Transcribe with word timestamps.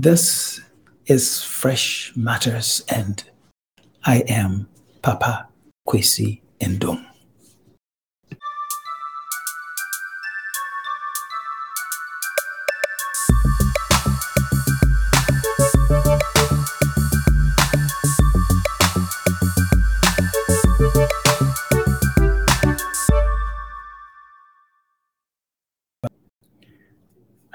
This 0.00 0.60
is 1.06 1.42
Fresh 1.42 2.12
Matters, 2.14 2.84
and 2.88 3.24
I 4.04 4.18
am 4.28 4.68
Papa 5.02 5.48
Kwesi 5.88 6.40
Nduom. 6.60 7.04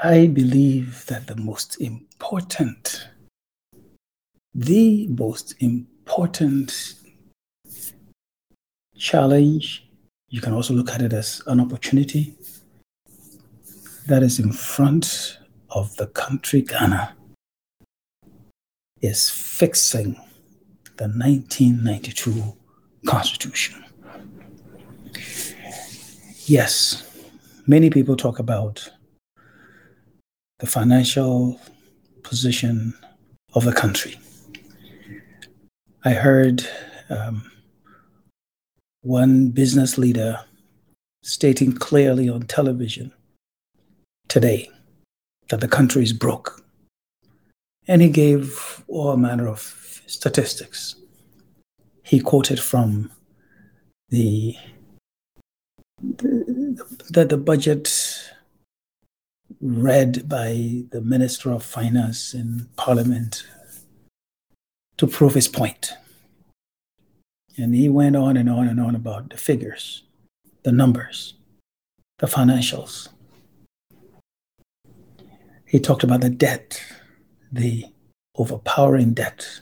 I 0.03 0.27
believe 0.27 1.05
that 1.05 1.27
the 1.27 1.37
most 1.37 1.79
important, 1.79 2.12
the 4.55 5.07
most 5.07 5.55
important 5.59 6.95
challenge, 8.97 9.87
you 10.29 10.41
can 10.41 10.53
also 10.53 10.73
look 10.73 10.89
at 10.89 11.01
it 11.01 11.13
as 11.13 11.41
an 11.47 11.59
opportunity 11.59 12.35
that 14.07 14.23
is 14.23 14.39
in 14.39 14.51
front 14.51 15.37
of 15.69 15.95
the 15.95 16.07
country 16.07 16.61
Ghana 16.61 17.15
is 19.01 19.29
fixing 19.29 20.13
the 20.97 21.07
1992 21.07 22.55
Constitution. 23.05 23.83
Yes, 26.45 27.03
many 27.67 27.89
people 27.89 28.15
talk 28.15 28.39
about 28.39 28.89
the 30.59 30.67
financial 30.67 31.59
position 32.23 32.93
of 33.53 33.65
the 33.65 33.73
country. 33.73 34.17
I 36.05 36.11
heard 36.11 36.67
um, 37.09 37.49
one 39.01 39.49
business 39.49 39.97
leader 39.97 40.39
stating 41.21 41.73
clearly 41.73 42.29
on 42.29 42.43
television 42.43 43.11
today 44.27 44.69
that 45.49 45.61
the 45.61 45.67
country 45.67 46.03
is 46.03 46.13
broke. 46.13 46.63
And 47.87 48.01
he 48.01 48.09
gave 48.09 48.83
all 48.87 49.17
manner 49.17 49.47
of 49.47 50.01
statistics. 50.07 50.95
He 52.03 52.19
quoted 52.19 52.59
from 52.59 53.11
the 54.09 54.55
the, 56.01 57.25
the 57.29 57.37
budget 57.37 57.87
read 59.65 60.27
by 60.27 60.83
the 60.91 60.99
Minister 61.01 61.49
of 61.49 61.63
Finance 61.63 62.33
in 62.33 62.67
Parliament 62.75 63.45
to 64.97 65.07
prove 65.07 65.35
his 65.35 65.47
point. 65.47 65.93
And 67.57 67.73
he 67.73 67.87
went 67.87 68.17
on 68.17 68.35
and 68.35 68.49
on 68.49 68.67
and 68.67 68.81
on 68.81 68.93
about 68.93 69.29
the 69.29 69.37
figures, 69.37 70.03
the 70.63 70.73
numbers, 70.73 71.35
the 72.17 72.27
financials. 72.27 73.07
He 75.65 75.79
talked 75.79 76.03
about 76.03 76.19
the 76.19 76.29
debt, 76.29 76.83
the 77.49 77.85
overpowering 78.35 79.13
debt 79.13 79.61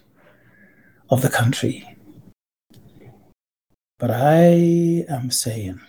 of 1.12 1.22
the 1.22 1.30
country. 1.30 1.96
But 4.00 4.10
I 4.10 5.06
am 5.08 5.30
saying 5.30 5.80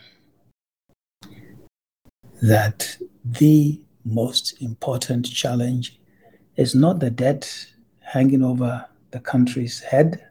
that 2.42 2.98
the 3.24 3.80
most 4.04 4.60
important 4.60 5.26
challenge 5.26 5.98
is 6.56 6.74
not 6.74 7.00
the 7.00 7.10
debt 7.10 7.66
hanging 8.00 8.42
over 8.42 8.86
the 9.10 9.20
country's 9.20 9.80
head. 9.80 10.24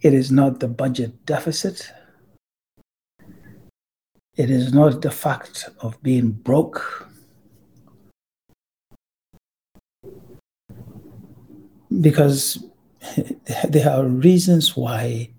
It 0.00 0.14
is 0.14 0.30
not 0.32 0.60
the 0.60 0.68
budget 0.68 1.24
deficit. 1.26 1.92
It 4.36 4.50
is 4.50 4.72
not 4.72 5.02
the 5.02 5.10
fact 5.10 5.68
of 5.80 6.02
being 6.02 6.32
broke. 6.32 7.08
Because 12.00 12.64
there 13.68 13.90
are 13.90 14.06
reasons 14.06 14.76
why 14.76 15.30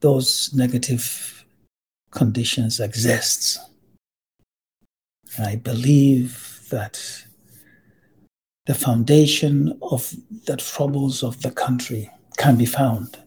those 0.00 0.52
negative 0.54 1.44
conditions 2.10 2.80
exist. 2.80 3.58
I 5.38 5.56
believe 5.56 6.60
that 6.70 7.24
the 8.66 8.74
foundation 8.74 9.78
of 9.82 10.14
the 10.46 10.56
troubles 10.56 11.22
of 11.22 11.42
the 11.42 11.50
country 11.50 12.10
can 12.36 12.56
be 12.56 12.66
found 12.66 13.18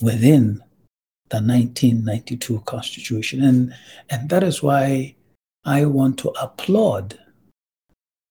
within 0.00 0.62
the 1.30 1.38
1992 1.38 2.60
Constitution. 2.60 3.42
And, 3.42 3.74
and 4.10 4.28
that 4.28 4.42
is 4.42 4.62
why 4.62 5.16
I 5.64 5.84
want 5.84 6.18
to 6.18 6.30
applaud 6.40 7.18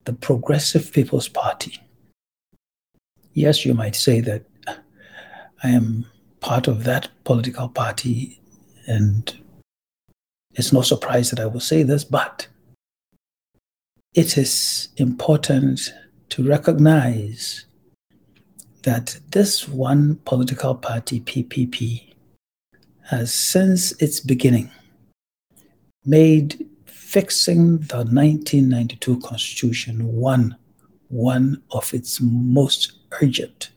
the 0.05 0.13
Progressive 0.13 0.93
People's 0.93 1.27
Party. 1.27 1.81
Yes, 3.33 3.65
you 3.65 3.73
might 3.73 3.95
say 3.95 4.21
that 4.21 4.45
I 5.63 5.69
am 5.69 6.05
part 6.39 6.67
of 6.67 6.83
that 6.83 7.09
political 7.23 7.67
party, 7.67 8.39
and 8.87 9.35
it's 10.53 10.71
no 10.71 10.81
surprise 10.81 11.31
that 11.31 11.39
I 11.39 11.47
will 11.47 11.59
say 11.59 11.83
this, 11.83 12.03
but 12.03 12.47
it 14.15 14.37
is 14.37 14.87
important 14.95 15.93
to 16.29 16.47
recognize 16.47 17.65
that 18.83 19.19
this 19.31 19.67
one 19.67 20.15
political 20.23 20.73
party, 20.73 21.19
PPP, 21.19 22.13
has 23.09 23.33
since 23.33 23.91
its 24.01 24.21
beginning 24.21 24.71
made 26.05 26.65
fixing 26.85 27.77
the 27.77 27.97
1992 27.97 29.19
Constitution 29.19 30.15
one, 30.15 30.55
one 31.09 31.61
of 31.71 31.93
its 31.93 32.21
most 32.21 32.93
urgent, 33.21 33.71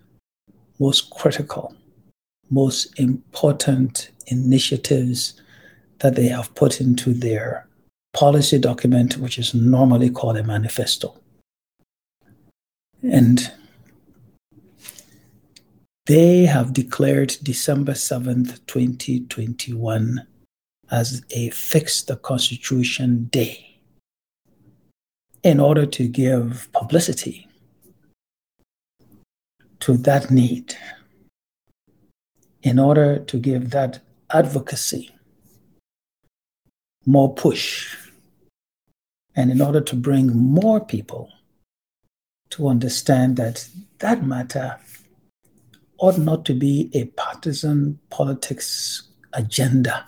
most 0.78 1.10
critical, 1.10 1.74
most 2.48 2.98
important 3.00 4.10
initiatives 4.28 5.40
that 5.98 6.14
they 6.14 6.28
have 6.28 6.54
put 6.54 6.80
into 6.80 7.12
their 7.12 7.67
policy 8.12 8.58
document, 8.58 9.18
which 9.18 9.38
is 9.38 9.54
normally 9.54 10.10
called 10.10 10.36
a 10.36 10.42
manifesto. 10.42 11.14
And 13.02 13.52
they 16.06 16.46
have 16.46 16.72
declared 16.72 17.36
December 17.42 17.92
7th, 17.92 18.64
2021 18.66 20.26
as 20.90 21.22
a 21.30 21.50
fix 21.50 22.02
the 22.02 22.16
Constitution 22.16 23.24
day 23.30 23.78
in 25.42 25.60
order 25.60 25.86
to 25.86 26.08
give 26.08 26.68
publicity 26.72 27.46
to 29.80 29.96
that 29.98 30.30
need, 30.30 30.74
in 32.62 32.78
order 32.78 33.18
to 33.18 33.38
give 33.38 33.70
that 33.70 34.00
advocacy 34.30 35.14
more 37.08 37.32
push 37.34 37.96
and 39.34 39.50
in 39.50 39.62
order 39.62 39.80
to 39.80 39.96
bring 39.96 40.36
more 40.36 40.78
people 40.78 41.30
to 42.50 42.68
understand 42.68 43.38
that 43.38 43.66
that 44.00 44.22
matter 44.22 44.78
ought 45.98 46.18
not 46.18 46.44
to 46.44 46.52
be 46.52 46.90
a 46.92 47.06
partisan 47.06 47.98
politics 48.10 49.04
agenda. 49.32 50.06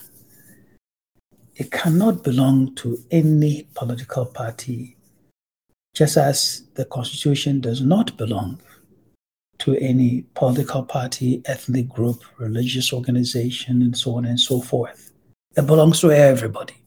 It 1.54 1.70
cannot 1.70 2.22
belong 2.22 2.74
to 2.76 2.98
any 3.10 3.66
political 3.74 4.26
party, 4.26 4.96
just 5.94 6.18
as 6.18 6.64
the 6.74 6.84
Constitution 6.84 7.60
does 7.60 7.80
not 7.80 8.16
belong 8.18 8.60
to 9.60 9.74
any 9.76 10.26
political 10.34 10.82
party, 10.82 11.40
ethnic 11.46 11.88
group, 11.88 12.22
religious 12.38 12.92
organization, 12.92 13.80
and 13.80 13.96
so 13.96 14.16
on 14.16 14.26
and 14.26 14.38
so 14.38 14.60
forth. 14.60 15.12
It 15.56 15.66
belongs 15.66 16.00
to 16.00 16.10
everybody. 16.12 16.79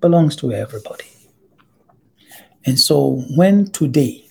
Belongs 0.00 0.36
to 0.36 0.52
everybody. 0.52 1.06
And 2.64 2.78
so 2.78 3.22
when 3.36 3.70
today, 3.70 4.26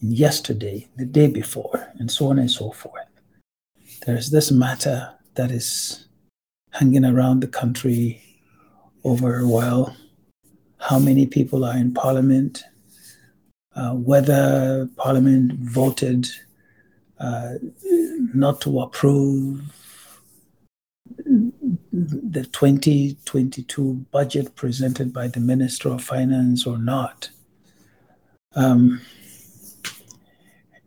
yesterday, 0.00 0.88
the 0.96 1.04
day 1.04 1.26
before, 1.26 1.92
and 1.98 2.10
so 2.10 2.28
on 2.28 2.38
and 2.38 2.50
so 2.50 2.70
forth, 2.70 3.08
there's 4.06 4.30
this 4.30 4.50
matter 4.50 5.12
that 5.34 5.50
is 5.50 6.06
hanging 6.72 7.04
around 7.04 7.40
the 7.40 7.48
country 7.48 8.22
over, 9.02 9.46
well, 9.46 9.96
how 10.78 10.98
many 10.98 11.26
people 11.26 11.64
are 11.64 11.76
in 11.76 11.92
parliament, 11.92 12.62
uh, 13.74 13.90
whether 13.90 14.88
parliament 14.96 15.52
voted 15.54 16.28
uh, 17.18 17.54
not 18.34 18.60
to 18.60 18.80
approve 18.80 19.62
the 21.94 22.44
2022 22.44 24.04
budget 24.10 24.56
presented 24.56 25.12
by 25.12 25.28
the 25.28 25.38
Minister 25.38 25.90
of 25.90 26.02
Finance 26.02 26.66
or 26.66 26.76
not. 26.76 27.30
Um, 28.56 29.00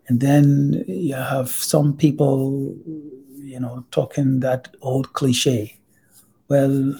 and 0.09 0.19
then 0.19 0.83
you 0.85 1.15
have 1.15 1.49
some 1.49 1.95
people, 1.95 2.75
you 3.35 3.59
know, 3.59 3.85
talking 3.91 4.41
that 4.41 4.75
old 4.81 5.13
cliche. 5.13 5.77
Well, 6.49 6.99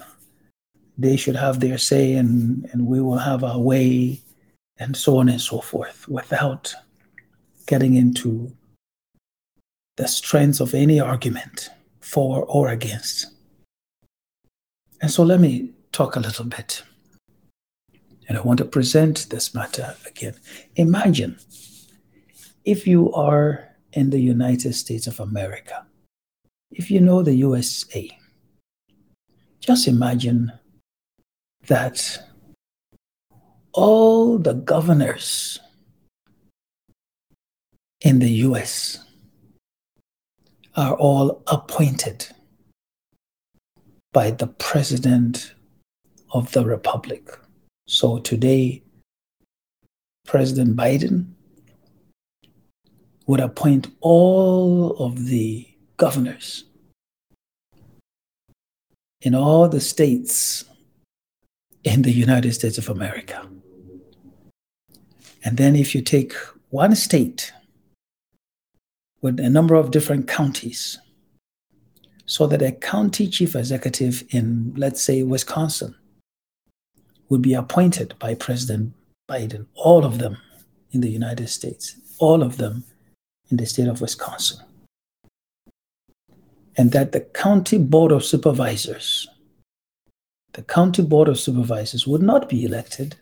they 0.98 1.18
should 1.18 1.36
have 1.36 1.60
their 1.60 1.78
say 1.78 2.14
and, 2.14 2.70
and 2.72 2.88
we 2.88 3.02
will 3.02 3.18
have 3.18 3.44
our 3.44 3.60
way 3.60 4.22
and 4.78 4.96
so 4.96 5.18
on 5.18 5.28
and 5.28 5.42
so 5.42 5.60
forth 5.60 6.08
without 6.08 6.74
getting 7.66 7.96
into 7.96 8.54
the 9.98 10.08
strengths 10.08 10.62
of 10.62 10.74
any 10.74 11.00
argument 11.02 11.70
for 12.00 12.46
or 12.46 12.70
against. 12.70 13.37
And 15.02 15.12
so 15.12 15.24
let 15.24 15.40
me 15.40 15.72
talk 15.92 16.16
a 16.16 16.20
little 16.20 16.46
bit. 16.46 16.84
And 18.28 18.38
I 18.38 18.42
want 18.42 18.58
to 18.58 18.66
present 18.66 19.28
this 19.30 19.54
matter 19.54 19.96
again. 20.06 20.36
Imagine 20.76 21.38
if 22.66 22.86
you 22.86 23.14
are 23.14 23.70
in 23.94 24.10
the 24.10 24.20
United 24.20 24.74
States 24.74 25.08
of 25.08 25.20
America, 25.20 25.86
if 26.72 26.92
you 26.92 27.00
know 27.00 27.24
the 27.24 27.36
USA, 27.36 28.10
just 29.60 29.88
imagine 29.88 30.52
that 31.68 32.20
all 33.74 34.38
the 34.38 34.54
governors 34.54 35.60
in 38.02 38.20
the 38.20 38.30
US 38.48 39.00
are 40.76 40.96
all 40.96 41.42
appointed 41.48 42.28
by 44.14 44.32
the 44.32 44.48
President 44.48 45.54
of 46.32 46.52
the 46.52 46.66
Republic. 46.66 47.30
So 47.88 48.20
today, 48.20 48.84
President 50.26 50.76
Biden 50.76 51.28
would 53.28 53.40
appoint 53.40 53.88
all 54.02 54.98
of 54.98 55.26
the 55.26 55.68
governors 55.98 56.66
in 59.22 59.36
all 59.36 59.68
the 59.68 59.82
states 59.82 60.66
in 61.84 62.02
the 62.02 62.12
United 62.12 62.54
States 62.54 62.78
of 62.78 62.90
America. 62.90 63.48
And 65.44 65.58
then 65.58 65.76
if 65.76 65.96
you 65.96 66.02
take 66.02 66.34
one 66.70 66.96
state 66.96 67.54
with 69.22 69.40
a 69.40 69.50
number 69.50 69.76
of 69.76 69.92
different 69.92 70.28
counties, 70.28 71.00
so 72.28 72.46
that 72.46 72.62
a 72.62 72.74
county 72.74 73.28
chief 73.28 73.56
executive 73.56 74.22
in, 74.30 74.74
let's 74.76 75.02
say, 75.02 75.24
Wisconsin 75.24 75.96
would 77.30 77.42
be 77.42 77.54
appointed 77.54 78.14
by 78.20 78.36
President 78.36 78.94
Biden, 79.30 79.66
all 79.76 80.06
of 80.06 80.20
them 80.20 80.38
in 80.92 81.02
the 81.02 81.10
United 81.10 81.48
States, 81.48 81.96
all 82.20 82.44
of 82.44 82.58
them 82.58 82.84
in 83.50 83.58
the 83.58 83.66
state 83.66 83.88
of 83.88 84.02
Wisconsin. 84.02 84.60
And 86.78 86.92
that 86.92 87.14
the 87.14 87.22
county 87.22 87.78
board 87.78 88.12
of 88.12 88.26
supervisors, 88.26 89.28
the 90.52 90.64
county 90.64 91.04
board 91.04 91.30
of 91.30 91.40
supervisors 91.40 92.06
would 92.06 92.22
not 92.22 92.50
be 92.50 92.66
elected, 92.66 93.16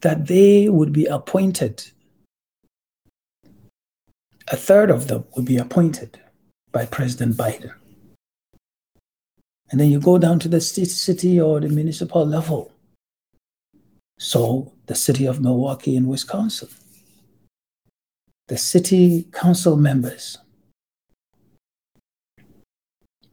that 0.00 0.26
they 0.26 0.68
would 0.68 0.92
be 0.92 1.06
appointed. 1.06 1.84
A 4.48 4.56
third 4.56 4.90
of 4.90 5.06
them 5.06 5.24
would 5.36 5.44
be 5.44 5.58
appointed 5.58 6.20
by 6.72 6.86
President 6.86 7.36
Biden. 7.36 7.72
And 9.70 9.80
then 9.80 9.90
you 9.90 10.00
go 10.00 10.18
down 10.18 10.38
to 10.40 10.48
the 10.48 10.60
city 10.60 11.40
or 11.40 11.60
the 11.60 11.68
municipal 11.68 12.26
level. 12.26 12.72
So, 14.18 14.72
the 14.86 14.94
city 14.94 15.26
of 15.26 15.40
Milwaukee 15.40 15.96
in 15.96 16.06
Wisconsin 16.06 16.68
the 18.48 18.58
city 18.58 19.26
council 19.32 19.76
members, 19.76 20.38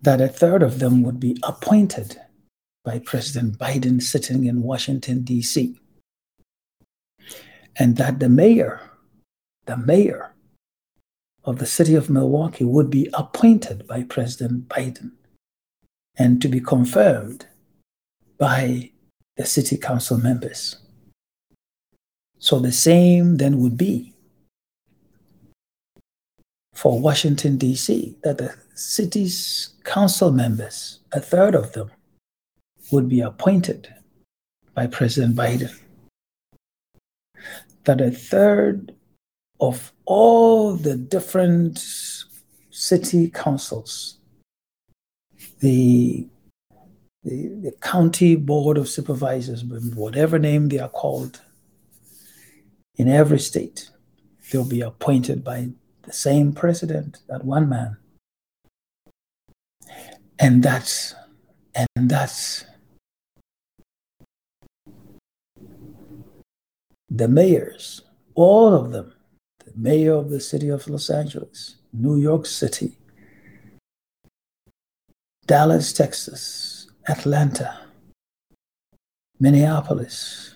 that 0.02 0.22
a 0.22 0.28
third 0.28 0.64
of 0.64 0.80
them 0.80 1.04
would 1.04 1.20
be 1.20 1.38
appointed 1.44 2.20
by 2.84 3.00
President 3.00 3.58
Biden 3.58 4.02
sitting 4.02 4.46
in 4.46 4.64
Washington, 4.64 5.24
D.C., 5.24 5.78
and 7.76 7.98
that 7.98 8.20
the 8.20 8.30
mayor, 8.30 8.82
the 9.66 9.78
mayor 9.78 10.34
of 11.44 11.60
the 11.60 11.66
city 11.66 11.96
of 11.96 12.10
Milwaukee 12.10 12.64
would 12.64 12.90
be 12.90 13.10
appointed 13.14 13.88
by 13.88 14.04
President 14.04 14.68
Biden 14.68 15.12
and 16.18 16.42
to 16.42 16.48
be 16.48 16.60
confirmed 16.60 17.46
by 18.38 18.92
the 19.38 19.46
city 19.46 19.78
council 19.78 20.18
members. 20.18 20.78
So 22.40 22.60
the 22.60 22.72
same 22.72 23.38
then 23.38 23.60
would 23.60 23.78
be 23.78 24.14
for 26.74 27.00
Washington, 27.00 27.58
D.C., 27.58 28.18
that 28.24 28.40
the 28.40 28.56
city's 28.74 29.76
council 29.84 30.32
members, 30.32 31.00
a 31.12 31.20
third 31.20 31.54
of 31.54 31.74
them, 31.74 31.92
would 32.92 33.08
be 33.08 33.22
appointed 33.22 33.94
by 34.74 34.88
President 34.88 35.36
Biden. 35.36 35.72
That 37.84 38.02
a 38.02 38.10
third 38.10 38.96
of 39.60 39.94
all 40.06 40.74
the 40.76 40.96
different 40.98 41.78
city 42.72 43.30
councils, 43.30 44.18
the, 45.62 46.28
the, 47.24 47.48
the 47.64 47.74
county 47.82 48.36
board 48.36 48.78
of 48.78 48.90
supervisors, 48.90 49.64
whatever 49.64 50.38
name 50.38 50.68
they 50.68 50.80
are 50.80 50.90
called, 50.90 51.42
in 52.98 53.08
every 53.08 53.40
state, 53.40 53.90
they'll 54.52 54.68
be 54.68 54.82
appointed 54.82 55.44
by 55.44 55.70
the 56.04 56.14
same 56.14 56.52
president, 56.52 57.20
that 57.28 57.46
one 57.46 57.70
man. 57.70 57.98
And 60.40 60.64
that's, 60.64 61.16
and 61.76 62.10
that's 62.10 62.66
the 67.10 67.28
mayors, 67.28 68.02
all 68.36 68.74
of 68.74 68.92
them, 68.92 69.14
the 69.66 69.72
mayor 69.76 70.14
of 70.14 70.30
the 70.30 70.40
city 70.40 70.70
of 70.70 70.88
Los 70.88 71.10
Angeles, 71.10 71.76
New 71.94 72.18
York 72.18 72.46
City, 72.46 72.98
Dallas, 75.52 75.92
Texas, 75.92 76.88
Atlanta, 77.10 77.78
Minneapolis, 79.38 80.56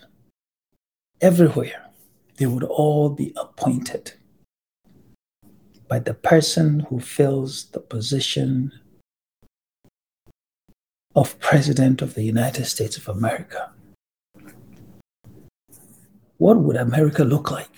everywhere, 1.20 1.88
they 2.38 2.46
would 2.46 2.64
all 2.64 3.10
be 3.10 3.34
appointed 3.36 4.14
by 5.90 6.00
the 6.00 6.14
person 6.14 6.80
who 6.88 7.02
fills 7.02 7.66
the 7.72 7.82
position 7.82 8.72
of 11.14 11.38
President 11.42 12.02
of 12.02 12.14
the 12.14 12.24
United 12.24 12.64
States 12.64 12.96
of 12.96 13.10
America. 13.10 13.72
What 16.38 16.60
would 16.60 16.78
America 16.78 17.26
look 17.26 17.52
like? 17.52 17.76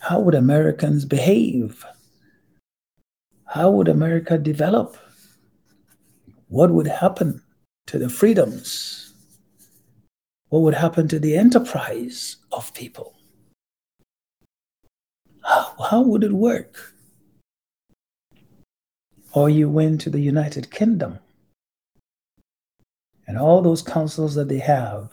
How 0.00 0.18
would 0.18 0.34
Americans 0.34 1.04
behave? 1.04 1.86
How 3.44 3.70
would 3.70 3.86
America 3.86 4.36
develop? 4.36 4.96
What 6.48 6.70
would 6.70 6.86
happen 6.86 7.42
to 7.86 7.98
the 7.98 8.08
freedoms? 8.08 9.12
What 10.48 10.60
would 10.60 10.74
happen 10.74 11.08
to 11.08 11.18
the 11.18 11.36
enterprise 11.36 12.36
of 12.52 12.72
people? 12.72 13.14
How, 15.42 15.74
how 15.90 16.00
would 16.02 16.24
it 16.24 16.32
work? 16.32 16.94
Or 19.32 19.50
you 19.50 19.68
went 19.68 20.00
to 20.02 20.10
the 20.10 20.20
United 20.20 20.70
Kingdom 20.70 21.18
and 23.26 23.36
all 23.36 23.60
those 23.60 23.82
councils 23.82 24.34
that 24.36 24.48
they 24.48 24.58
have, 24.58 25.12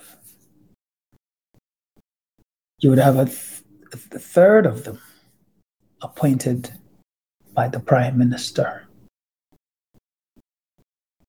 you 2.80 2.90
would 2.90 3.00
have 3.00 3.18
a, 3.18 3.26
th- 3.26 3.64
a 3.92 4.20
third 4.20 4.66
of 4.66 4.84
them 4.84 5.00
appointed 6.02 6.72
by 7.54 7.68
the 7.68 7.80
prime 7.80 8.18
minister. 8.18 8.83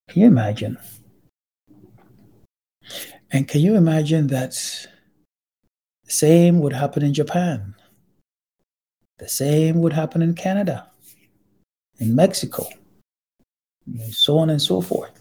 Can 0.09 0.23
you 0.23 0.27
imagine? 0.29 0.79
And 3.31 3.49
can 3.49 3.61
you 3.61 3.75
imagine 3.75 4.29
that 4.29 4.53
the 6.05 6.11
same 6.11 6.61
would 6.61 6.73
happen 6.73 7.03
in 7.03 7.15
Japan? 7.15 7.75
The 9.19 9.29
same 9.29 9.81
would 9.81 9.93
happen 9.93 10.23
in 10.23 10.35
Canada, 10.35 10.91
in 11.99 12.15
Mexico, 12.15 12.67
and 13.87 14.15
so 14.15 14.39
on 14.39 14.51
and 14.51 14.61
so 14.61 14.81
forth. 14.81 15.21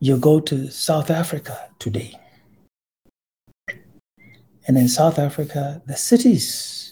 You 0.00 0.16
go 0.16 0.40
to 0.40 0.68
South 0.70 1.10
Africa 1.10 1.70
today. 1.78 2.18
And 4.66 4.76
in 4.76 4.88
South 4.88 5.18
Africa, 5.18 5.80
the 5.86 5.96
cities, 5.96 6.91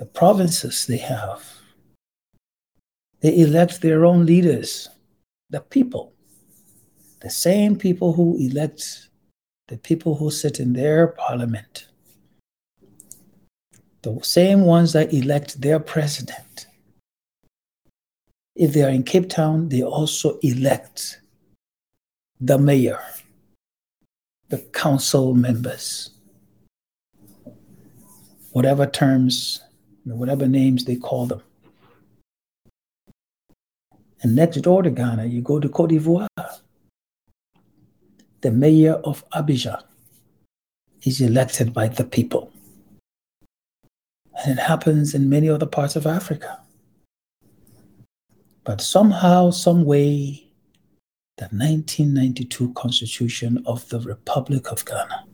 the 0.00 0.06
provinces 0.06 0.86
they 0.86 0.96
have. 0.96 1.44
They 3.20 3.38
elect 3.40 3.82
their 3.82 4.06
own 4.06 4.24
leaders, 4.24 4.88
the 5.50 5.60
people, 5.60 6.14
the 7.20 7.28
same 7.28 7.76
people 7.76 8.14
who 8.14 8.34
elect 8.38 9.10
the 9.68 9.76
people 9.76 10.14
who 10.14 10.30
sit 10.30 10.58
in 10.58 10.72
their 10.72 11.08
parliament, 11.08 11.88
the 14.00 14.18
same 14.22 14.62
ones 14.62 14.94
that 14.94 15.12
elect 15.12 15.60
their 15.60 15.78
president. 15.78 16.66
If 18.56 18.72
they 18.72 18.82
are 18.82 18.88
in 18.88 19.02
Cape 19.02 19.28
Town, 19.28 19.68
they 19.68 19.82
also 19.82 20.38
elect 20.38 21.20
the 22.40 22.56
mayor, 22.56 23.02
the 24.48 24.60
council 24.72 25.34
members, 25.34 26.12
whatever 28.52 28.86
terms 28.86 29.60
whatever 30.18 30.46
names 30.46 30.84
they 30.84 30.96
call 30.96 31.26
them. 31.26 31.42
And 34.22 34.34
next 34.36 34.58
door 34.58 34.82
to 34.82 34.90
Ghana, 34.90 35.26
you 35.26 35.40
go 35.40 35.58
to 35.60 35.68
Cote 35.68 35.90
d'Ivoire. 35.90 36.28
The 38.42 38.50
mayor 38.50 38.94
of 39.04 39.28
Abidjan 39.30 39.82
is 41.02 41.20
elected 41.20 41.72
by 41.72 41.88
the 41.88 42.04
people. 42.04 42.52
And 44.44 44.58
it 44.58 44.62
happens 44.62 45.14
in 45.14 45.28
many 45.28 45.48
other 45.48 45.66
parts 45.66 45.96
of 45.96 46.06
Africa. 46.06 46.60
But 48.64 48.80
somehow, 48.80 49.50
some 49.50 49.84
way, 49.84 50.46
the 51.38 51.44
1992 51.46 52.72
Constitution 52.74 53.62
of 53.66 53.88
the 53.88 54.00
Republic 54.00 54.70
of 54.70 54.84
Ghana 54.84 55.24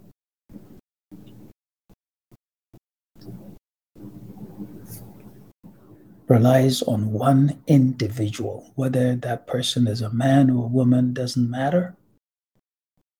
relies 6.28 6.82
on 6.82 7.12
one 7.12 7.62
individual, 7.66 8.72
whether 8.74 9.14
that 9.14 9.46
person 9.46 9.86
is 9.86 10.02
a 10.02 10.10
man 10.10 10.50
or 10.50 10.64
a 10.64 10.68
woman, 10.68 11.12
doesn't 11.12 11.50
matter. 11.50 11.96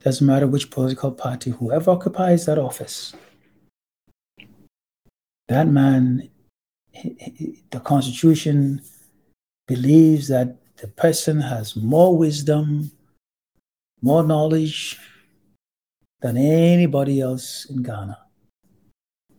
Doesn't 0.03 0.27
matter 0.27 0.47
which 0.47 0.71
political 0.71 1.13
party, 1.13 1.51
whoever 1.51 1.91
occupies 1.91 2.47
that 2.47 2.59
office. 2.59 3.15
That 5.49 5.69
man, 5.69 6.29
the 7.71 7.81
Constitution 7.81 8.83
believes 9.69 10.29
that 10.29 10.57
the 10.77 10.89
person 10.89 11.41
has 11.41 11.77
more 11.77 12.17
wisdom, 12.17 12.91
more 14.03 14.25
knowledge 14.25 14.99
than 16.21 16.37
anybody 16.37 17.21
else 17.21 17.67
in 17.71 17.83
Ghana. 17.83 18.19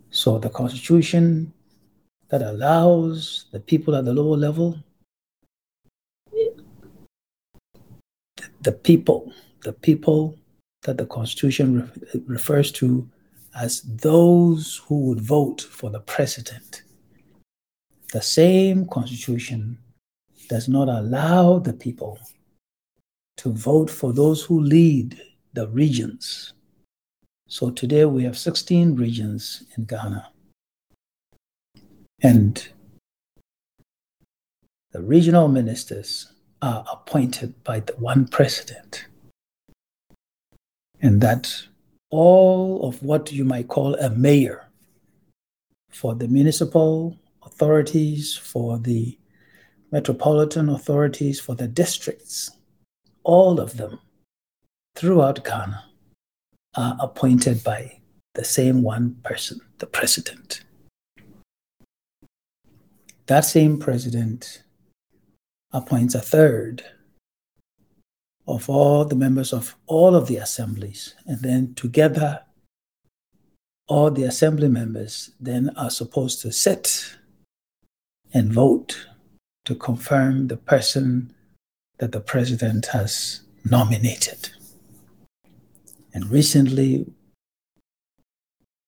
So 0.10 0.40
the 0.40 0.50
Constitution 0.50 1.54
that 2.30 2.42
allows 2.42 3.46
the 3.52 3.60
people 3.60 3.96
at 3.96 4.06
the 4.06 4.14
lower 4.14 4.38
level, 4.38 4.78
the 8.62 8.72
people, 8.72 9.32
the 9.64 9.74
people 9.74 10.38
that 10.84 10.98
the 10.98 11.06
Constitution 11.06 11.92
re- 12.14 12.22
refers 12.28 12.72
to 12.74 13.10
as 13.60 13.82
those 13.82 14.82
who 14.88 15.02
would 15.08 15.22
vote 15.22 15.62
for 15.62 15.90
the 15.90 16.02
president. 16.02 16.84
The 18.14 18.22
same 18.22 18.86
Constitution 18.88 19.80
does 20.50 20.68
not 20.70 20.88
allow 20.88 21.60
the 21.60 21.74
people 21.74 22.20
to 23.38 23.52
vote 23.52 23.90
for 23.90 24.14
those 24.14 24.44
who 24.44 24.60
lead 24.60 25.20
the 25.54 25.68
regions. 25.70 26.54
So 27.48 27.70
today 27.70 28.06
we 28.06 28.24
have 28.24 28.38
16 28.38 28.96
regions 28.96 29.64
in 29.78 29.86
Ghana. 29.86 30.28
And 32.22 32.68
the 34.92 35.02
regional 35.02 35.48
ministers 35.48 36.32
are 36.62 36.84
appointed 36.92 37.64
by 37.64 37.82
the 37.82 37.94
one 37.94 38.28
president. 38.28 39.06
And 41.00 41.22
that 41.22 41.68
all 42.10 42.88
of 42.88 43.04
what 43.04 43.32
you 43.32 43.46
might 43.46 43.68
call 43.68 43.96
a 43.96 44.10
mayor 44.10 44.68
for 45.92 46.16
the 46.16 46.28
municipal 46.28 47.18
authorities, 47.44 48.36
for 48.36 48.80
the 48.80 49.18
metropolitan 49.92 50.70
authorities, 50.70 51.40
for 51.40 51.56
the 51.56 51.68
districts, 51.68 52.52
all 53.24 53.60
of 53.60 53.78
them 53.78 54.00
throughout 54.96 55.44
Ghana 55.46 55.84
are 56.76 56.98
appointed 57.00 57.64
by 57.64 58.00
the 58.34 58.44
same 58.44 58.82
one 58.82 59.16
person, 59.24 59.60
the 59.80 59.86
president. 59.86 60.62
That 63.28 63.42
same 63.42 63.78
president 63.78 64.64
appoints 65.74 66.16
a 66.16 66.22
third 66.22 66.84
of 68.48 68.70
all 68.70 69.04
the 69.04 69.16
members 69.16 69.52
of 69.52 69.76
all 69.86 70.16
of 70.16 70.28
the 70.28 70.38
assemblies. 70.38 71.14
And 71.26 71.42
then 71.42 71.74
together, 71.76 72.42
all 73.88 74.12
the 74.12 74.24
assembly 74.24 74.70
members 74.70 75.32
then 75.40 75.72
are 75.76 75.90
supposed 75.90 76.42
to 76.42 76.52
sit 76.52 77.18
and 78.34 78.52
vote 78.52 79.08
to 79.66 79.76
confirm 79.76 80.48
the 80.48 80.58
person 80.58 81.34
that 81.98 82.14
the 82.14 82.22
president 82.22 82.88
has 82.88 83.42
nominated. 83.66 84.50
And 86.14 86.32
recently, 86.32 87.06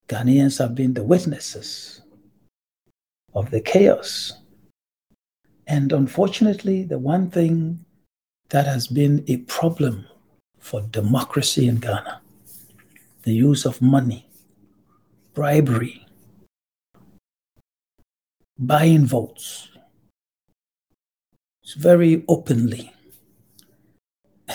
Ghanaians 0.07 0.59
have 0.59 0.75
been 0.75 0.93
the 0.93 1.03
witnesses 1.03 1.98
of 3.33 3.51
the 3.51 3.61
chaos. 3.61 4.33
And 5.67 5.91
unfortunately, 5.93 6.83
the 6.83 6.97
one 6.97 7.29
thing 7.29 7.85
that 8.49 8.65
has 8.65 8.87
been 8.87 9.23
a 9.27 9.37
problem 9.37 10.07
for 10.57 10.81
democracy 10.81 11.67
in 11.67 11.77
Ghana 11.77 12.21
the 13.23 13.33
use 13.33 13.65
of 13.65 13.81
money, 13.81 14.27
bribery, 15.33 16.07
buying 18.57 19.05
votes. 19.05 19.69
It's 21.61 21.73
very 21.73 22.23
openly, 22.27 22.93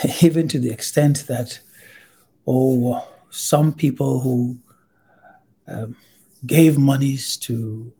even 0.22 0.48
to 0.48 0.58
the 0.58 0.70
extent 0.70 1.26
that, 1.26 1.60
oh, 2.46 3.06
some 3.30 3.72
people 3.72 4.20
who 4.20 4.58
um, 5.68 5.96
gave 6.46 6.78
monies 6.78 7.36
to 7.38 7.92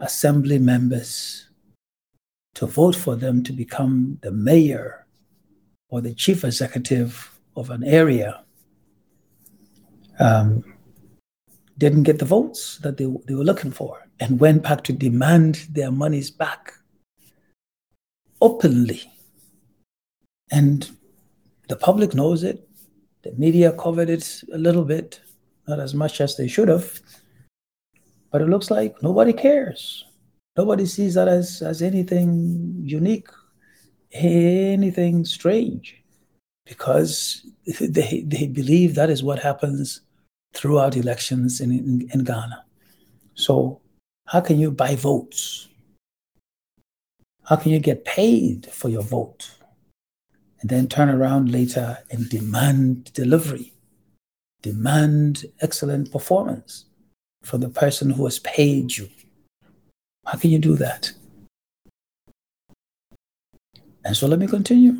assembly 0.00 0.58
members 0.58 1.48
to 2.54 2.66
vote 2.66 2.96
for 2.96 3.16
them 3.16 3.42
to 3.42 3.52
become 3.52 4.18
the 4.22 4.30
mayor 4.30 5.06
or 5.88 6.00
the 6.00 6.14
chief 6.14 6.44
executive 6.44 7.38
of 7.56 7.70
an 7.70 7.84
area 7.84 8.42
um, 10.18 10.64
didn't 11.78 12.04
get 12.04 12.18
the 12.18 12.24
votes 12.24 12.78
that 12.78 12.96
they, 12.96 13.06
they 13.26 13.34
were 13.34 13.44
looking 13.44 13.70
for 13.70 14.08
and 14.20 14.40
went 14.40 14.62
back 14.62 14.82
to 14.84 14.92
demand 14.92 15.66
their 15.70 15.90
monies 15.90 16.30
back 16.30 16.72
openly. 18.40 19.02
And 20.50 20.88
the 21.68 21.76
public 21.76 22.14
knows 22.14 22.42
it. 22.42 22.66
The 23.22 23.32
media 23.32 23.72
covered 23.72 24.08
it 24.08 24.42
a 24.52 24.58
little 24.58 24.84
bit, 24.84 25.20
not 25.66 25.80
as 25.80 25.94
much 25.94 26.20
as 26.20 26.36
they 26.36 26.48
should 26.48 26.68
have. 26.68 27.00
But 28.30 28.42
it 28.42 28.48
looks 28.48 28.70
like 28.70 29.02
nobody 29.02 29.32
cares. 29.32 30.04
Nobody 30.56 30.86
sees 30.86 31.14
that 31.14 31.28
as, 31.28 31.62
as 31.62 31.82
anything 31.82 32.74
unique, 32.82 33.28
anything 34.12 35.24
strange, 35.24 36.02
because 36.64 37.46
they, 37.80 38.24
they 38.26 38.46
believe 38.46 38.94
that 38.94 39.10
is 39.10 39.22
what 39.22 39.38
happens 39.38 40.00
throughout 40.54 40.96
elections 40.96 41.60
in, 41.60 41.70
in, 41.70 42.08
in 42.12 42.24
Ghana. 42.24 42.64
So, 43.34 43.80
how 44.26 44.40
can 44.40 44.58
you 44.58 44.70
buy 44.70 44.96
votes? 44.96 45.68
How 47.44 47.56
can 47.56 47.70
you 47.70 47.78
get 47.78 48.04
paid 48.04 48.66
for 48.72 48.88
your 48.88 49.02
vote? 49.02 49.50
And 50.60 50.70
then 50.70 50.88
turn 50.88 51.10
around 51.10 51.52
later 51.52 51.98
and 52.10 52.28
demand 52.28 53.12
delivery, 53.12 53.74
demand 54.62 55.44
excellent 55.60 56.10
performance 56.10 56.85
for 57.46 57.58
the 57.58 57.68
person 57.68 58.10
who 58.10 58.24
has 58.24 58.40
paid 58.40 58.96
you. 58.96 59.08
How 60.26 60.36
can 60.36 60.50
you 60.50 60.58
do 60.58 60.74
that? 60.76 61.12
And 64.04 64.16
so 64.16 64.26
let 64.26 64.40
me 64.40 64.48
continue. 64.48 64.94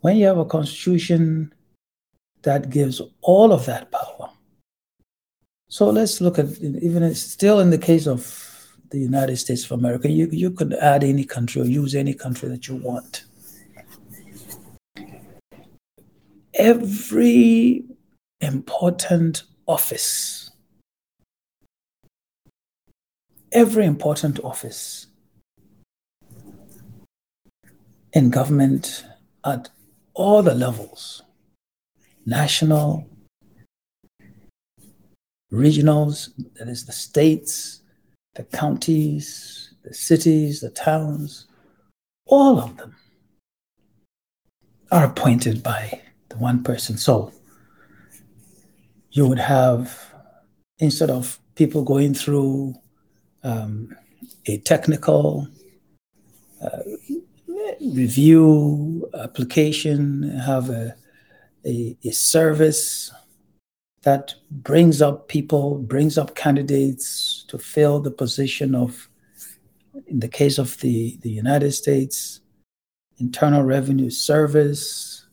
When 0.00 0.18
you 0.18 0.26
have 0.26 0.36
a 0.36 0.44
constitution 0.44 1.54
that 2.42 2.68
gives 2.68 3.00
all 3.22 3.50
of 3.50 3.64
that 3.64 3.90
power, 3.90 4.28
so 5.70 5.88
let's 5.88 6.20
look 6.20 6.38
at 6.38 6.58
even 6.60 7.14
still 7.14 7.60
in 7.60 7.70
the 7.70 7.78
case 7.78 8.06
of 8.06 8.76
the 8.90 8.98
United 8.98 9.38
States 9.38 9.64
of 9.64 9.72
America, 9.72 10.10
you, 10.10 10.28
you 10.30 10.50
could 10.50 10.74
add 10.74 11.02
any 11.02 11.24
country 11.24 11.62
or 11.62 11.64
use 11.64 11.94
any 11.94 12.12
country 12.12 12.50
that 12.50 12.68
you 12.68 12.76
want. 12.76 13.24
Every 16.52 17.86
important 18.42 19.44
office 19.66 20.43
every 23.54 23.86
important 23.86 24.40
office 24.44 25.06
in 28.12 28.28
government 28.28 29.04
at 29.44 29.70
all 30.12 30.42
the 30.42 30.54
levels 30.54 31.22
national, 32.26 33.06
regionals, 35.52 36.30
that 36.54 36.68
is 36.68 36.86
the 36.86 36.92
states, 36.92 37.82
the 38.34 38.44
counties, 38.44 39.74
the 39.84 39.92
cities, 39.92 40.60
the 40.60 40.70
towns, 40.70 41.46
all 42.26 42.58
of 42.58 42.76
them 42.78 42.96
are 44.90 45.04
appointed 45.04 45.62
by 45.62 46.00
the 46.30 46.36
one 46.38 46.62
person. 46.62 46.96
So 46.96 47.30
you 49.10 49.26
would 49.26 49.38
have, 49.38 50.14
instead 50.78 51.10
of 51.10 51.38
people 51.54 51.84
going 51.84 52.14
through 52.14 52.74
um, 53.44 53.94
a 54.46 54.58
technical 54.58 55.46
uh, 56.62 56.78
review 57.80 59.08
application, 59.22 60.22
have 60.40 60.70
a, 60.70 60.94
a, 61.64 61.96
a 62.04 62.10
service 62.10 63.12
that 64.02 64.34
brings 64.50 65.00
up 65.00 65.28
people, 65.28 65.78
brings 65.78 66.18
up 66.18 66.34
candidates 66.34 67.44
to 67.48 67.58
fill 67.58 68.00
the 68.00 68.10
position 68.10 68.74
of, 68.74 69.08
in 70.06 70.20
the 70.20 70.28
case 70.28 70.58
of 70.58 70.78
the, 70.80 71.18
the 71.22 71.30
United 71.30 71.72
States, 71.72 72.40
Internal 73.18 73.62
Revenue 73.62 74.10
Service, 74.10 75.26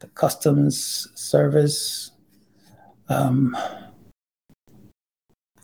the 0.00 0.08
Customs 0.08 1.08
Service, 1.14 2.10
um, 3.08 3.56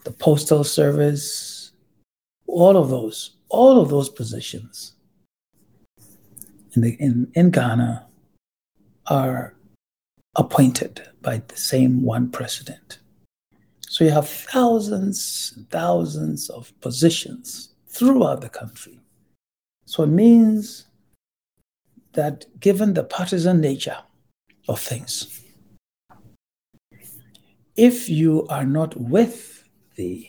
the 0.04 0.12
Postal 0.12 0.62
Service, 0.62 1.57
all 2.48 2.76
of 2.76 2.88
those, 2.88 3.36
all 3.48 3.80
of 3.80 3.90
those 3.90 4.08
positions 4.08 4.94
in, 6.72 6.82
the, 6.82 6.96
in, 6.98 7.30
in 7.34 7.50
Ghana 7.50 8.06
are 9.06 9.54
appointed 10.34 11.02
by 11.20 11.42
the 11.48 11.56
same 11.56 12.02
one 12.02 12.30
president. 12.30 12.98
So 13.80 14.04
you 14.04 14.10
have 14.10 14.28
thousands 14.28 15.52
and 15.56 15.68
thousands 15.70 16.50
of 16.50 16.72
positions 16.80 17.70
throughout 17.86 18.40
the 18.40 18.48
country. 18.48 19.00
So 19.86 20.02
it 20.02 20.08
means 20.08 20.86
that 22.12 22.46
given 22.60 22.94
the 22.94 23.04
partisan 23.04 23.60
nature 23.60 23.98
of 24.68 24.80
things, 24.80 25.42
if 27.76 28.08
you 28.08 28.46
are 28.48 28.66
not 28.66 28.96
with 28.96 29.64
the 29.96 30.28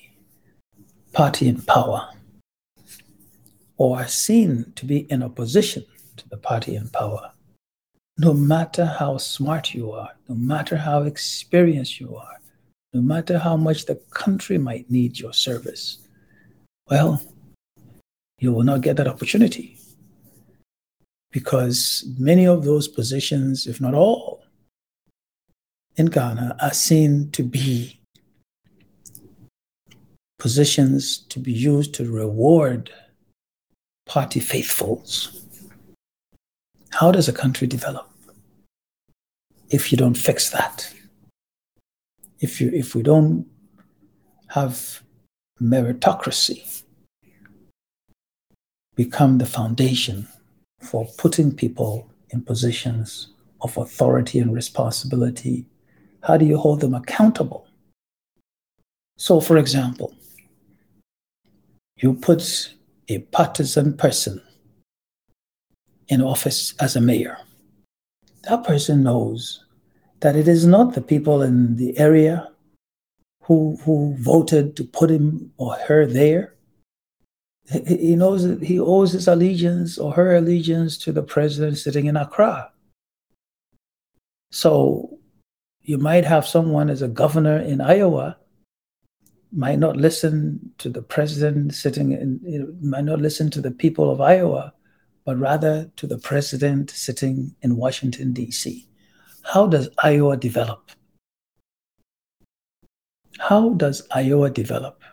party 1.19 1.49
in 1.49 1.61
power 1.63 2.09
or 3.75 3.97
are 3.99 4.07
seen 4.07 4.71
to 4.77 4.85
be 4.85 4.99
in 5.11 5.21
opposition 5.21 5.83
to 6.15 6.29
the 6.29 6.37
party 6.37 6.77
in 6.77 6.87
power, 6.87 7.29
no 8.17 8.33
matter 8.33 8.85
how 8.85 9.17
smart 9.17 9.73
you 9.73 9.91
are, 9.91 10.11
no 10.29 10.35
matter 10.35 10.77
how 10.77 11.03
experienced 11.03 11.99
you 11.99 12.15
are, 12.15 12.39
no 12.93 13.01
matter 13.01 13.37
how 13.37 13.57
much 13.57 13.85
the 13.85 13.95
country 14.11 14.57
might 14.57 14.89
need 14.89 15.19
your 15.19 15.33
service, 15.33 16.07
well, 16.89 17.21
you 18.37 18.53
will 18.53 18.63
not 18.63 18.79
get 18.79 18.95
that 18.95 19.09
opportunity. 19.09 19.77
Because 21.33 22.05
many 22.17 22.47
of 22.47 22.63
those 22.63 22.87
positions, 22.87 23.67
if 23.67 23.81
not 23.81 23.93
all, 23.93 24.45
in 25.97 26.05
Ghana 26.05 26.55
are 26.61 26.73
seen 26.73 27.29
to 27.31 27.43
be 27.43 27.98
positions 30.39 31.17
to 31.29 31.39
be 31.39 31.53
used 31.53 31.93
to 31.95 32.11
reward 32.11 32.89
party 34.05 34.39
faithfuls. 34.39 35.45
How 36.91 37.11
does 37.11 37.29
a 37.29 37.33
country 37.33 37.67
develop? 37.67 38.09
if 39.69 39.91
you 39.91 39.97
don't 39.97 40.17
fix 40.17 40.49
that. 40.49 40.91
If 42.39 42.59
you 42.59 42.71
if 42.73 42.95
we 42.95 43.03
don't 43.03 43.45
have 44.47 45.03
meritocracy 45.61 46.83
become 48.95 49.37
the 49.37 49.45
foundation 49.45 50.27
for 50.81 51.07
putting 51.17 51.53
people 51.53 52.09
in 52.29 52.41
positions 52.41 53.33
of 53.61 53.77
authority 53.77 54.39
and 54.39 54.53
responsibility, 54.53 55.65
how 56.23 56.37
do 56.37 56.45
you 56.45 56.57
hold 56.57 56.79
them 56.79 56.93
accountable? 56.93 57.67
So, 59.17 59.41
for 59.41 59.57
example, 59.57 60.13
you 62.01 62.13
put 62.13 62.73
a 63.07 63.19
partisan 63.19 63.95
person 63.95 64.41
in 66.07 66.21
office 66.21 66.73
as 66.79 66.95
a 66.95 67.01
mayor 67.01 67.37
that 68.43 68.63
person 68.63 69.03
knows 69.03 69.63
that 70.21 70.35
it 70.35 70.47
is 70.47 70.65
not 70.65 70.93
the 70.93 71.01
people 71.01 71.41
in 71.41 71.75
the 71.75 71.97
area 71.97 72.49
who 73.43 73.77
who 73.83 74.15
voted 74.19 74.75
to 74.75 74.83
put 74.83 75.09
him 75.09 75.51
or 75.57 75.75
her 75.87 76.05
there. 76.05 76.55
He 77.87 78.15
knows 78.15 78.43
that 78.43 78.63
he 78.63 78.79
owes 78.79 79.11
his 79.11 79.27
allegiance 79.27 79.97
or 79.99 80.13
her 80.13 80.35
allegiance 80.35 80.97
to 80.99 81.11
the 81.11 81.21
president 81.21 81.77
sitting 81.77 82.07
in 82.07 82.17
Accra. 82.17 82.71
So 84.51 85.19
you 85.81 85.99
might 85.99 86.25
have 86.25 86.47
someone 86.47 86.89
as 86.89 87.03
a 87.03 87.07
governor 87.07 87.59
in 87.59 87.79
Iowa 87.81 88.37
might 89.51 89.79
not 89.79 89.97
listen 89.97 90.59
to 90.77 90.89
the 90.89 91.01
president 91.01 91.73
sitting 91.73 92.11
in 92.11 92.77
might 92.81 93.05
not 93.05 93.19
listen 93.19 93.49
to 93.49 93.61
the 93.61 93.71
people 93.71 94.11
of 94.11 94.21
Iowa 94.21 94.73
but 95.25 95.37
rather 95.37 95.91
to 95.95 96.07
the 96.07 96.17
president 96.17 96.89
sitting 96.89 97.55
in 97.61 97.75
Washington, 97.77 98.33
D.C. 98.33 98.87
How 99.43 99.67
does 99.67 99.89
Iowa 100.03 100.37
develop? 100.37 100.89
How 103.39 103.69
does 103.69 104.07
Iowa 104.11 104.49
develop? 104.49 105.03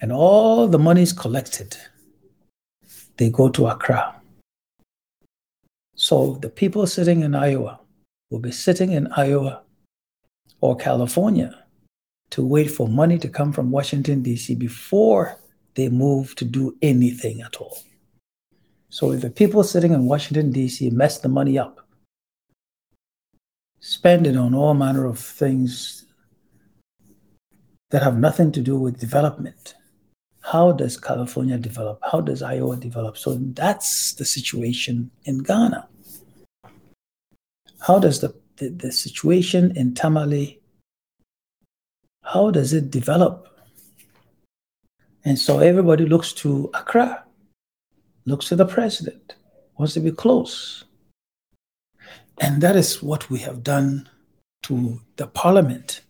And 0.00 0.12
all 0.12 0.66
the 0.66 0.78
money 0.78 1.02
is 1.02 1.12
collected, 1.12 1.76
they 3.16 3.30
go 3.30 3.48
to 3.48 3.68
Accra. 3.68 4.20
So 5.94 6.38
the 6.42 6.50
people 6.50 6.86
sitting 6.86 7.22
in 7.22 7.34
Iowa 7.34 7.80
will 8.30 8.40
be 8.40 8.52
sitting 8.52 8.92
in 8.92 9.06
Iowa 9.12 9.62
or 10.64 10.74
California 10.74 11.62
to 12.30 12.42
wait 12.42 12.70
for 12.70 12.88
money 12.88 13.18
to 13.18 13.28
come 13.28 13.52
from 13.52 13.70
Washington, 13.70 14.22
D.C. 14.22 14.54
before 14.54 15.38
they 15.74 15.90
move 15.90 16.34
to 16.36 16.46
do 16.46 16.74
anything 16.80 17.42
at 17.42 17.56
all. 17.56 17.76
So 18.88 19.12
if 19.12 19.20
the 19.20 19.28
people 19.28 19.62
sitting 19.62 19.92
in 19.92 20.06
Washington, 20.06 20.52
D.C. 20.52 20.88
mess 20.88 21.18
the 21.18 21.28
money 21.28 21.58
up, 21.58 21.86
spend 23.80 24.26
it 24.26 24.38
on 24.38 24.54
all 24.54 24.72
manner 24.72 25.04
of 25.04 25.18
things 25.18 26.06
that 27.90 28.02
have 28.02 28.16
nothing 28.16 28.50
to 28.52 28.62
do 28.62 28.78
with 28.78 28.98
development, 28.98 29.74
how 30.40 30.72
does 30.72 30.96
California 30.96 31.58
develop? 31.58 32.00
How 32.10 32.22
does 32.22 32.40
Iowa 32.40 32.78
develop? 32.78 33.18
So 33.18 33.36
that's 33.52 34.14
the 34.14 34.24
situation 34.24 35.10
in 35.26 35.42
Ghana. 35.42 35.86
How 37.80 37.98
does 37.98 38.22
the, 38.22 38.34
the, 38.56 38.68
the 38.68 38.92
situation 38.92 39.76
in 39.76 39.94
Tamale, 39.94 40.60
how 42.22 42.50
does 42.50 42.72
it 42.72 42.90
develop? 42.90 43.48
And 45.24 45.38
so 45.38 45.58
everybody 45.58 46.06
looks 46.06 46.32
to 46.34 46.70
Accra, 46.74 47.24
looks 48.26 48.48
to 48.48 48.56
the 48.56 48.66
president, 48.66 49.36
wants 49.76 49.94
to 49.94 50.00
be 50.00 50.10
close. 50.10 50.84
And 52.40 52.60
that 52.62 52.76
is 52.76 53.02
what 53.02 53.30
we 53.30 53.38
have 53.40 53.62
done 53.62 54.08
to 54.64 55.00
the 55.16 55.26
parliament 55.26 56.00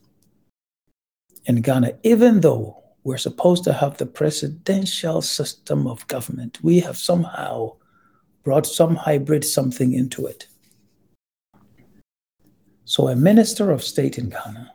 in 1.46 1.60
Ghana. 1.60 1.92
Even 2.02 2.40
though 2.40 2.82
we're 3.04 3.18
supposed 3.18 3.64
to 3.64 3.72
have 3.72 3.98
the 3.98 4.06
presidential 4.06 5.20
system 5.20 5.86
of 5.86 6.06
government, 6.08 6.58
we 6.62 6.80
have 6.80 6.96
somehow 6.96 7.74
brought 8.42 8.66
some 8.66 8.96
hybrid 8.96 9.44
something 9.44 9.92
into 9.92 10.26
it. 10.26 10.46
So 12.84 13.08
a 13.08 13.16
minister 13.16 13.70
of 13.70 13.82
state 13.82 14.18
in 14.18 14.28
Ghana 14.28 14.74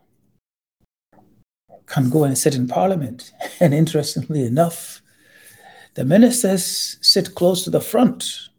can 1.85 2.09
go 2.09 2.23
and 2.23 2.37
sit 2.37 2.55
in 2.55 2.67
parliament. 2.67 3.31
And 3.59 3.73
interestingly 3.73 4.45
enough, 4.45 5.01
the 5.95 6.05
ministers 6.05 6.97
sit 7.01 7.35
close 7.35 7.63
to 7.63 7.69
the 7.69 7.81
front. 7.81 8.49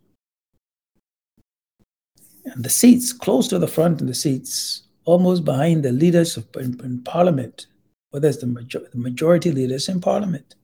And 2.45 2.65
the 2.65 2.71
seats 2.71 3.13
close 3.13 3.49
to 3.49 3.59
the 3.59 3.69
front 3.69 4.01
and 4.01 4.09
the 4.09 4.15
seats 4.15 4.83
almost 5.05 5.45
behind 5.45 5.83
the 5.83 5.93
leaders 5.93 6.37
of, 6.37 6.47
in, 6.57 6.79
in 6.85 7.03
parliament, 7.03 7.67
whether 8.11 8.29
it's 8.29 8.39
the, 8.39 8.47
major, 8.47 8.81
the 8.93 8.99
majority 8.99 9.53
leaders 9.53 9.89
in 9.89 10.01
parliament. 10.01 10.55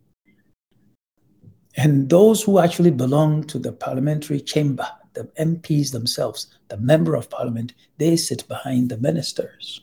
And 1.77 2.09
those 2.09 2.43
who 2.43 2.59
actually 2.59 2.91
belong 2.91 3.45
to 3.45 3.59
the 3.59 3.73
parliamentary 3.73 4.41
chamber, 4.41 4.89
the 5.17 5.25
MPs 5.43 5.91
themselves, 5.91 6.47
the 6.69 6.77
member 6.77 7.17
of 7.17 7.31
parliament, 7.31 7.73
they 7.99 8.17
sit 8.17 8.47
behind 8.47 8.89
the 8.89 8.99
ministers. 8.99 9.81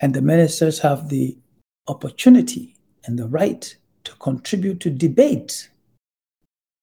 And 0.00 0.12
the 0.12 0.20
ministers 0.20 0.80
have 0.80 1.08
the 1.08 1.38
opportunity 1.88 2.76
and 3.06 3.18
the 3.18 3.28
right 3.28 3.74
to 4.04 4.14
contribute 4.16 4.80
to 4.80 4.90
debate. 4.90 5.70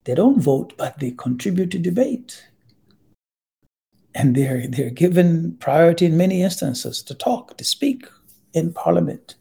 They 0.05 0.15
don't 0.15 0.41
vote, 0.41 0.73
but 0.77 0.99
they 0.99 1.11
contribute 1.11 1.69
to 1.71 1.79
debate. 1.79 2.47
And 4.15 4.35
they're, 4.35 4.67
they're 4.67 4.89
given 4.89 5.57
priority 5.57 6.05
in 6.05 6.17
many 6.17 6.41
instances 6.41 7.03
to 7.03 7.13
talk, 7.13 7.57
to 7.57 7.63
speak 7.63 8.07
in 8.53 8.73
Parliament, 8.73 9.35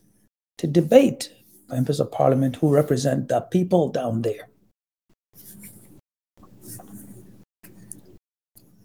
to 0.58 0.66
debate 0.66 1.32
members 1.68 2.00
of 2.00 2.12
Parliament 2.12 2.56
who 2.56 2.74
represent 2.74 3.28
the 3.28 3.40
people 3.40 3.88
down 3.88 4.22
there. 4.22 4.48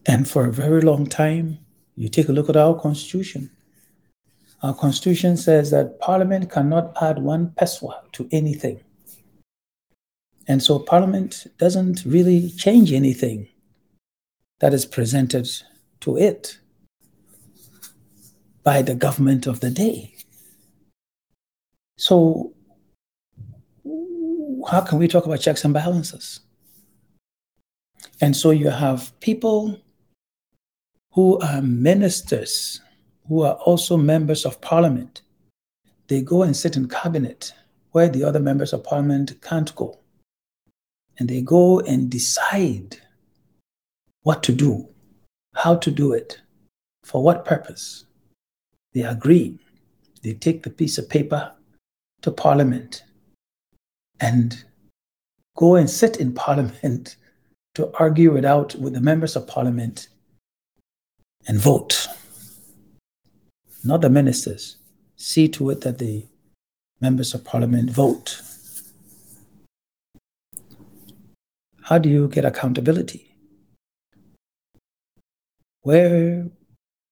And 0.07 0.27
for 0.27 0.45
a 0.45 0.51
very 0.53 0.81
long 0.81 1.05
time, 1.05 1.59
you 1.95 2.07
take 2.07 2.29
a 2.29 2.31
look 2.31 2.49
at 2.49 2.55
our 2.55 2.79
Constitution. 2.79 3.51
Our 4.63 4.73
Constitution 4.73 5.35
says 5.35 5.69
that 5.71 5.99
Parliament 5.99 6.49
cannot 6.49 6.93
add 7.01 7.19
one 7.19 7.53
pesewa 7.59 7.95
to 8.13 8.27
anything. 8.31 8.79
And 10.47 10.63
so 10.63 10.79
Parliament 10.79 11.47
doesn't 11.57 12.05
really 12.05 12.49
change 12.51 12.93
anything 12.93 13.49
that 14.59 14.73
is 14.73 14.85
presented 14.85 15.49
to 15.99 16.17
it 16.17 16.57
by 18.63 18.81
the 18.81 18.95
government 18.95 19.45
of 19.45 19.59
the 19.59 19.69
day. 19.69 20.13
So, 21.97 22.53
how 24.69 24.81
can 24.81 24.99
we 24.99 25.07
talk 25.07 25.25
about 25.25 25.41
checks 25.41 25.65
and 25.65 25.73
balances? 25.73 26.41
And 28.21 28.35
so 28.35 28.51
you 28.51 28.69
have 28.69 29.17
people 29.19 29.79
who 31.17 31.39
are 31.39 31.63
ministers, 31.63 32.79
who 33.27 33.41
are 33.41 33.55
also 33.55 33.97
members 33.97 34.45
of 34.45 34.61
parliament. 34.61 35.23
They 36.09 36.21
go 36.21 36.43
and 36.43 36.55
sit 36.55 36.77
in 36.77 36.87
cabinet 36.87 37.53
where 37.91 38.07
the 38.07 38.23
other 38.23 38.39
members 38.39 38.71
of 38.71 38.83
parliament 38.83 39.33
can't 39.41 39.73
go. 39.73 39.97
And 41.17 41.27
they 41.27 41.41
go 41.41 41.79
and 41.79 42.07
decide 42.07 42.97
what 44.21 44.43
to 44.43 44.53
do, 44.53 44.87
how 45.55 45.77
to 45.77 45.89
do 45.89 46.13
it, 46.13 46.39
for 47.03 47.23
what 47.23 47.45
purpose. 47.45 48.05
They 48.93 49.01
agree. 49.01 49.57
They 50.21 50.35
take 50.35 50.61
the 50.61 50.69
piece 50.69 50.99
of 50.99 51.09
paper 51.09 51.51
to 52.21 52.29
parliament 52.29 53.01
and 54.19 54.63
go 55.55 55.77
and 55.77 55.89
sit 55.89 56.17
in 56.17 56.33
parliament 56.33 57.15
to 57.73 57.91
argue 57.97 58.35
it 58.37 58.45
out 58.45 58.75
with 58.75 58.93
the 58.93 59.01
members 59.01 59.35
of 59.35 59.47
parliament 59.47 60.09
and 61.47 61.57
vote. 61.59 62.07
Not 63.83 64.01
the 64.01 64.09
ministers. 64.09 64.77
See 65.15 65.47
to 65.49 65.69
it 65.71 65.81
that 65.81 65.97
the 65.97 66.25
members 66.99 67.33
of 67.33 67.43
parliament 67.43 67.89
vote. 67.89 68.41
How 71.83 71.97
do 71.97 72.09
you 72.09 72.27
get 72.27 72.43
accountability? 72.43 73.33
Where 75.81 76.47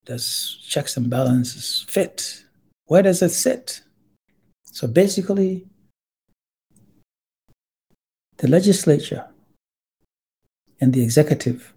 does 0.06 0.60
checks 0.68 0.98
and 0.98 1.10
balances 1.10 1.86
fit? 1.88 2.44
Where 2.88 3.02
does 3.02 3.22
it 3.22 3.30
sit? 3.30 3.82
So 4.66 4.86
basically, 4.88 5.66
the 8.38 8.50
legislature 8.50 9.26
and 10.82 10.94
the 10.94 11.02
executive 11.02 11.74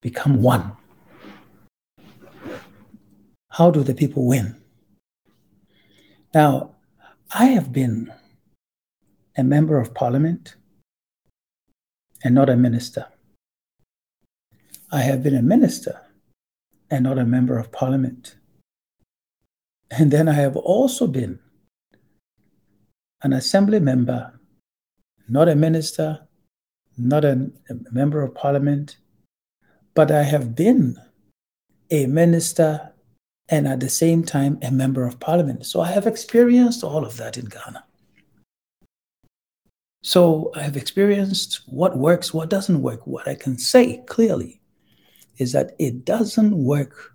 become 0.00 0.40
one. 0.40 0.77
How 3.58 3.72
do 3.72 3.82
the 3.82 3.92
people 3.92 4.24
win? 4.24 4.54
Now, 6.32 6.76
I 7.34 7.46
have 7.46 7.72
been 7.72 8.12
a 9.36 9.42
member 9.42 9.80
of 9.80 9.94
parliament 9.94 10.54
and 12.22 12.36
not 12.36 12.48
a 12.48 12.56
minister. 12.56 13.06
I 14.92 15.00
have 15.00 15.24
been 15.24 15.34
a 15.34 15.42
minister 15.42 16.00
and 16.88 17.02
not 17.02 17.18
a 17.18 17.24
member 17.24 17.58
of 17.58 17.72
parliament. 17.72 18.36
And 19.90 20.12
then 20.12 20.28
I 20.28 20.34
have 20.34 20.56
also 20.56 21.08
been 21.08 21.40
an 23.22 23.32
assembly 23.32 23.80
member, 23.80 24.38
not 25.28 25.48
a 25.48 25.56
minister, 25.56 26.28
not 26.96 27.24
a, 27.24 27.50
a 27.68 27.74
member 27.90 28.22
of 28.22 28.36
parliament, 28.36 28.98
but 29.96 30.12
I 30.12 30.22
have 30.22 30.54
been 30.54 30.96
a 31.90 32.06
minister 32.06 32.92
and 33.48 33.66
at 33.66 33.80
the 33.80 33.88
same 33.88 34.22
time 34.22 34.58
a 34.62 34.70
member 34.70 35.06
of 35.06 35.20
parliament. 35.20 35.66
So 35.66 35.80
I 35.80 35.90
have 35.92 36.06
experienced 36.06 36.84
all 36.84 37.04
of 37.04 37.16
that 37.16 37.38
in 37.38 37.46
Ghana. 37.46 37.84
So 40.02 40.52
I 40.54 40.62
have 40.62 40.76
experienced 40.76 41.62
what 41.66 41.98
works, 41.98 42.32
what 42.32 42.50
doesn't 42.50 42.82
work. 42.82 43.06
What 43.06 43.26
I 43.26 43.34
can 43.34 43.58
say 43.58 44.02
clearly 44.06 44.60
is 45.38 45.52
that 45.52 45.72
it 45.78 46.04
doesn't 46.04 46.56
work 46.56 47.14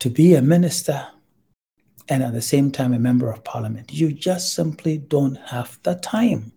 to 0.00 0.10
be 0.10 0.34
a 0.34 0.42
minister 0.42 1.06
and 2.08 2.22
at 2.22 2.32
the 2.32 2.42
same 2.42 2.70
time 2.70 2.92
a 2.92 2.98
member 2.98 3.30
of 3.30 3.44
parliament. 3.44 3.92
You 3.92 4.12
just 4.12 4.54
simply 4.54 4.98
don't 4.98 5.36
have 5.36 5.78
the 5.82 5.94
time 5.96 6.52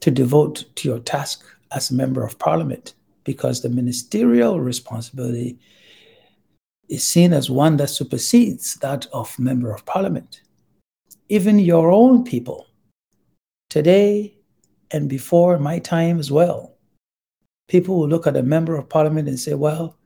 to 0.00 0.10
devote 0.10 0.64
to 0.76 0.88
your 0.88 0.98
task 0.98 1.44
as 1.70 1.90
a 1.90 1.94
member 1.94 2.24
of 2.24 2.38
parliament 2.38 2.94
because 3.24 3.60
the 3.60 3.68
ministerial 3.68 4.60
responsibility 4.60 5.58
is 6.88 7.02
seen 7.02 7.32
as 7.32 7.50
one 7.50 7.76
that 7.78 7.88
supersedes 7.88 8.74
that 8.76 9.06
of 9.12 9.36
member 9.38 9.72
of 9.72 9.84
parliament. 9.86 10.42
Even 11.28 11.58
your 11.58 11.90
own 11.90 12.22
people, 12.24 12.66
today 13.70 14.34
and 14.90 15.08
before 15.08 15.58
my 15.58 15.78
time 15.78 16.18
as 16.18 16.30
well, 16.30 16.76
people 17.68 17.98
will 17.98 18.08
look 18.08 18.26
at 18.26 18.36
a 18.36 18.42
member 18.42 18.76
of 18.76 18.88
parliament 18.88 19.28
and 19.28 19.40
say, 19.40 19.54
well, 19.54 19.96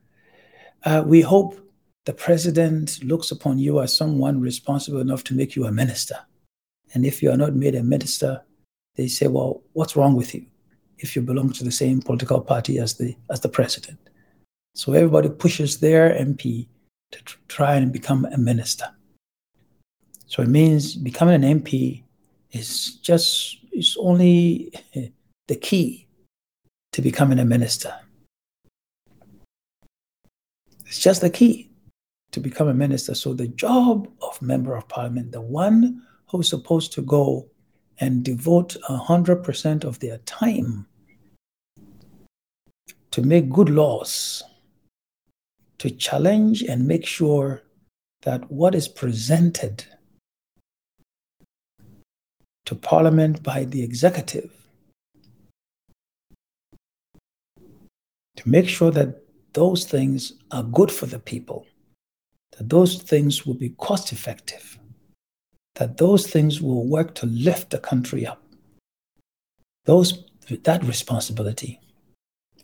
uh, 0.85 1.03
we 1.05 1.21
hope 1.21 1.59
the 2.05 2.13
president 2.13 3.03
looks 3.03 3.31
upon 3.31 3.59
you 3.59 3.81
as 3.81 3.95
someone 3.95 4.39
responsible 4.39 5.01
enough 5.01 5.23
to 5.25 5.35
make 5.35 5.55
you 5.55 5.65
a 5.65 5.71
minister. 5.71 6.15
And 6.93 7.05
if 7.05 7.21
you 7.21 7.29
are 7.29 7.37
not 7.37 7.53
made 7.53 7.75
a 7.75 7.83
minister, 7.83 8.41
they 8.95 9.07
say, 9.07 9.27
well, 9.27 9.61
what's 9.73 9.95
wrong 9.95 10.15
with 10.15 10.33
you? 10.33 10.45
If 10.99 11.15
you 11.15 11.21
belong 11.21 11.51
to 11.53 11.63
the 11.63 11.71
same 11.71 12.01
political 12.01 12.41
party 12.41 12.77
as 12.77 12.95
the 12.95 13.15
as 13.29 13.39
the 13.41 13.49
president. 13.49 13.99
So 14.75 14.93
everybody 14.93 15.29
pushes 15.29 15.79
their 15.79 16.11
MP 16.11 16.67
to 17.11 17.23
tr- 17.23 17.37
try 17.47 17.75
and 17.75 17.91
become 17.91 18.25
a 18.25 18.37
minister. 18.37 18.85
So 20.27 20.43
it 20.43 20.49
means 20.49 20.95
becoming 20.95 21.43
an 21.43 21.61
MP 21.61 22.03
is 22.51 22.95
just 22.95 23.57
is 23.71 23.97
only 23.99 24.71
the 25.47 25.55
key 25.55 26.07
to 26.93 27.01
becoming 27.01 27.39
a 27.39 27.45
minister. 27.45 27.93
It's 30.85 30.99
just 30.99 31.21
the 31.21 31.29
key 31.29 31.69
to 32.31 32.39
become 32.39 32.67
a 32.67 32.73
minister. 32.73 33.15
So 33.15 33.33
the 33.33 33.47
job 33.47 34.07
of 34.21 34.41
member 34.41 34.75
of 34.75 34.87
parliament, 34.87 35.31
the 35.31 35.41
one 35.41 36.01
who's 36.27 36.49
supposed 36.49 36.93
to 36.93 37.01
go 37.01 37.47
and 37.99 38.23
devote 38.23 38.77
100% 38.89 39.83
of 39.83 39.99
their 39.99 40.17
time 40.19 40.87
to 43.11 43.21
make 43.21 43.49
good 43.49 43.69
laws, 43.69 44.43
to 45.79 45.89
challenge 45.89 46.61
and 46.61 46.87
make 46.87 47.05
sure 47.05 47.61
that 48.21 48.49
what 48.51 48.75
is 48.75 48.87
presented 48.87 49.85
to 52.65 52.75
Parliament 52.75 53.41
by 53.43 53.65
the 53.65 53.83
executive, 53.83 54.51
to 58.35 58.49
make 58.49 58.69
sure 58.69 58.91
that 58.91 59.23
those 59.53 59.83
things 59.85 60.33
are 60.51 60.63
good 60.63 60.91
for 60.91 61.05
the 61.05 61.19
people, 61.19 61.65
that 62.57 62.69
those 62.69 63.01
things 63.01 63.45
will 63.45 63.55
be 63.55 63.69
cost 63.69 64.13
effective, 64.13 64.78
that 65.79 65.97
those 65.97 66.27
things 66.27 66.61
will 66.61 66.85
work 66.85 67.15
to 67.15 67.25
lift 67.25 67.71
the 67.71 67.79
country 67.79 68.27
up. 68.27 68.43
Those, 69.85 70.25
that 70.63 70.83
responsibility 70.83 71.79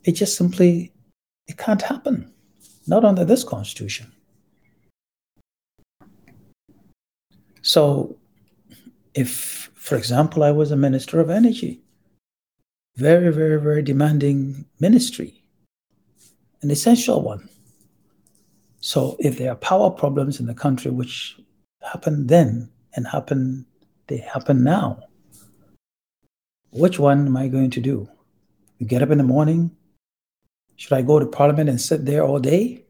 it 0.05 0.13
just 0.13 0.37
simply 0.37 0.93
it 1.47 1.57
can't 1.57 1.81
happen. 1.81 2.31
Not 2.87 3.03
under 3.03 3.25
this 3.25 3.43
constitution. 3.43 4.11
So 7.63 8.15
if, 9.15 9.71
for 9.73 9.95
example, 9.95 10.43
I 10.43 10.51
was 10.51 10.71
a 10.71 10.75
minister 10.75 11.19
of 11.19 11.31
energy, 11.31 11.81
very, 12.95 13.33
very, 13.33 13.59
very 13.59 13.81
demanding 13.81 14.65
ministry, 14.79 15.43
an 16.61 16.69
essential 16.69 17.21
one. 17.21 17.49
So 18.81 19.17
if 19.19 19.39
there 19.39 19.51
are 19.51 19.55
power 19.55 19.89
problems 19.89 20.39
in 20.39 20.45
the 20.45 20.53
country, 20.53 20.91
which 20.91 21.35
happen 21.81 22.27
then 22.27 22.69
and 22.95 23.07
happen, 23.07 23.65
they 24.07 24.17
happen 24.17 24.63
now, 24.63 24.99
which 26.71 26.99
one 26.99 27.27
am 27.27 27.37
I 27.37 27.47
going 27.47 27.69
to 27.71 27.81
do? 27.81 28.07
You 28.79 28.85
get 28.85 29.01
up 29.01 29.11
in 29.11 29.17
the 29.17 29.23
morning, 29.23 29.71
should 30.75 30.93
I 30.93 31.01
go 31.01 31.19
to 31.19 31.25
Parliament 31.25 31.69
and 31.69 31.79
sit 31.79 32.05
there 32.05 32.23
all 32.23 32.39
day? 32.39 32.85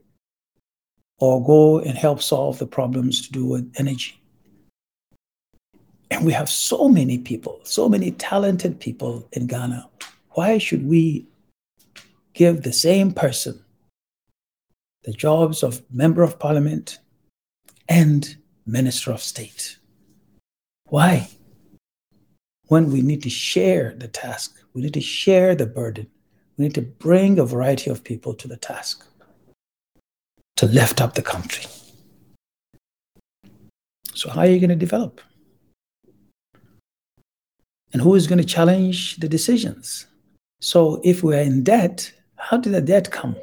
or 1.18 1.42
go 1.42 1.78
and 1.78 1.96
help 1.96 2.22
solve 2.22 2.58
the 2.58 2.66
problems 2.66 3.22
to 3.22 3.32
do 3.32 3.46
with 3.46 3.72
energy. 3.78 4.20
And 6.10 6.24
we 6.24 6.32
have 6.32 6.48
so 6.48 6.88
many 6.88 7.18
people, 7.18 7.60
so 7.64 7.88
many 7.88 8.12
talented 8.12 8.78
people 8.78 9.26
in 9.32 9.46
Ghana. 9.46 9.88
Why 10.30 10.58
should 10.58 10.86
we 10.86 11.26
give 12.34 12.62
the 12.62 12.72
same 12.72 13.12
person 13.12 13.62
the 15.04 15.12
jobs 15.12 15.62
of 15.62 15.82
member 15.90 16.22
of 16.22 16.38
parliament 16.38 16.98
and 17.88 18.36
minister 18.66 19.10
of 19.10 19.22
state? 19.22 19.78
Why? 20.88 21.28
When 22.68 22.90
we 22.90 23.02
need 23.02 23.22
to 23.22 23.30
share 23.30 23.94
the 23.96 24.08
task, 24.08 24.56
we 24.72 24.82
need 24.82 24.94
to 24.94 25.00
share 25.00 25.54
the 25.54 25.66
burden, 25.66 26.08
we 26.56 26.64
need 26.64 26.74
to 26.74 26.82
bring 26.82 27.38
a 27.38 27.44
variety 27.44 27.90
of 27.90 28.04
people 28.04 28.34
to 28.34 28.48
the 28.48 28.56
task 28.56 29.04
to 30.56 30.66
lift 30.66 31.00
up 31.00 31.14
the 31.14 31.22
country. 31.22 31.64
So, 34.14 34.30
how 34.30 34.40
are 34.40 34.46
you 34.46 34.58
going 34.58 34.70
to 34.70 34.76
develop? 34.76 35.20
And 37.92 38.02
who 38.02 38.14
is 38.14 38.26
going 38.26 38.38
to 38.38 38.44
challenge 38.44 39.16
the 39.16 39.28
decisions? 39.28 40.06
So, 40.60 41.00
if 41.04 41.22
we 41.22 41.36
are 41.36 41.40
in 41.40 41.62
debt, 41.62 42.12
how 42.36 42.56
did 42.56 42.72
the 42.72 42.80
debt 42.80 43.10
come? 43.10 43.36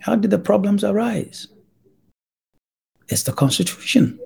How 0.00 0.16
did 0.16 0.30
the 0.30 0.38
problems 0.38 0.82
arise? 0.82 1.48
It's 3.08 3.22
the 3.22 3.32
Constitution. 3.32 4.18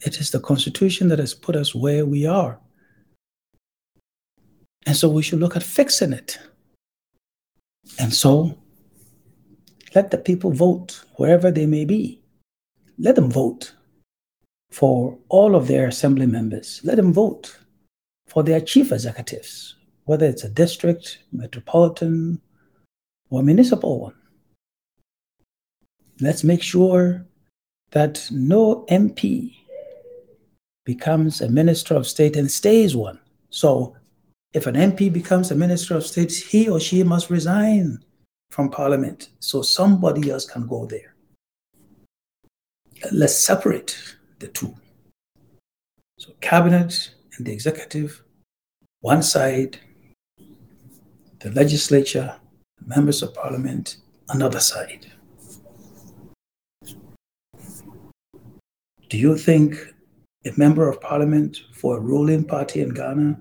It 0.00 0.18
is 0.18 0.30
the 0.30 0.40
Constitution 0.40 1.08
that 1.08 1.18
has 1.18 1.34
put 1.34 1.56
us 1.56 1.74
where 1.74 2.06
we 2.06 2.26
are. 2.26 2.58
And 4.86 4.96
so 4.96 5.08
we 5.08 5.22
should 5.22 5.40
look 5.40 5.56
at 5.56 5.62
fixing 5.62 6.12
it. 6.12 6.38
And 7.98 8.14
so 8.14 8.58
let 9.94 10.10
the 10.10 10.18
people 10.18 10.52
vote 10.52 11.04
wherever 11.16 11.50
they 11.50 11.66
may 11.66 11.84
be. 11.84 12.22
Let 12.98 13.16
them 13.16 13.30
vote 13.30 13.74
for 14.70 15.18
all 15.28 15.54
of 15.54 15.66
their 15.66 15.88
assembly 15.88 16.26
members. 16.26 16.80
Let 16.84 16.96
them 16.96 17.12
vote 17.12 17.58
for 18.26 18.42
their 18.42 18.60
chief 18.60 18.92
executives, 18.92 19.74
whether 20.04 20.26
it's 20.26 20.44
a 20.44 20.48
district, 20.48 21.18
metropolitan, 21.32 22.40
or 23.30 23.42
municipal 23.42 24.00
one. 24.00 24.14
Let's 26.20 26.44
make 26.44 26.62
sure 26.62 27.26
that 27.90 28.28
no 28.30 28.84
MP 28.88 29.56
becomes 30.94 31.40
a 31.40 31.48
minister 31.48 31.94
of 31.94 32.04
state 32.04 32.36
and 32.36 32.50
stays 32.50 32.96
one. 32.96 33.18
So 33.50 33.94
if 34.52 34.66
an 34.66 34.74
MP 34.74 35.12
becomes 35.12 35.52
a 35.52 35.54
minister 35.54 35.94
of 35.96 36.04
state, 36.04 36.32
he 36.32 36.68
or 36.68 36.80
she 36.80 37.04
must 37.04 37.30
resign 37.30 38.04
from 38.50 38.70
parliament 38.70 39.28
so 39.38 39.62
somebody 39.62 40.32
else 40.32 40.44
can 40.44 40.66
go 40.66 40.86
there. 40.86 41.14
Let's 43.12 43.36
separate 43.36 43.96
the 44.40 44.48
two. 44.48 44.74
So, 46.18 46.32
cabinet 46.40 47.14
and 47.36 47.46
the 47.46 47.52
executive, 47.52 48.22
one 49.00 49.22
side, 49.22 49.78
the 51.38 51.50
legislature, 51.52 52.34
members 52.84 53.22
of 53.22 53.32
parliament, 53.32 53.98
another 54.28 54.60
side. 54.60 55.06
Do 59.08 59.16
you 59.16 59.36
think 59.36 59.94
a 60.46 60.52
member 60.56 60.88
of 60.88 61.00
parliament 61.00 61.60
for 61.72 61.96
a 61.96 62.00
ruling 62.00 62.44
party 62.44 62.80
in 62.80 62.94
Ghana 62.94 63.38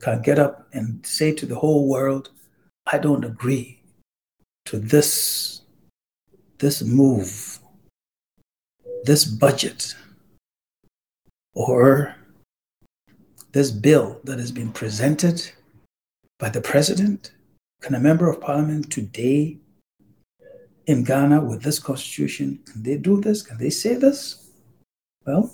can 0.00 0.22
get 0.22 0.38
up 0.38 0.68
and 0.72 1.04
say 1.06 1.32
to 1.32 1.46
the 1.46 1.54
whole 1.54 1.88
world, 1.88 2.30
I 2.86 2.98
don't 2.98 3.24
agree 3.24 3.80
to 4.66 4.78
this, 4.78 5.62
this 6.58 6.82
move, 6.82 7.58
this 9.04 9.24
budget, 9.24 9.94
or 11.54 12.16
this 13.52 13.70
bill 13.70 14.20
that 14.24 14.38
has 14.38 14.50
been 14.50 14.72
presented 14.72 15.50
by 16.38 16.48
the 16.48 16.60
president? 16.60 17.32
Can 17.80 17.94
a 17.94 18.00
member 18.00 18.28
of 18.28 18.40
parliament 18.40 18.90
today 18.90 19.58
in 20.86 21.04
Ghana 21.04 21.40
with 21.44 21.62
this 21.62 21.78
constitution, 21.78 22.58
can 22.66 22.82
they 22.82 22.96
do 22.96 23.20
this? 23.20 23.42
Can 23.42 23.58
they 23.58 23.70
say 23.70 23.94
this? 23.94 24.50
Well, 25.26 25.50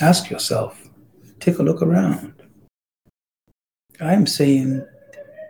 ask 0.00 0.30
yourself, 0.30 0.88
take 1.40 1.58
a 1.58 1.62
look 1.62 1.82
around. 1.82 2.34
I'm 4.00 4.26
saying 4.26 4.84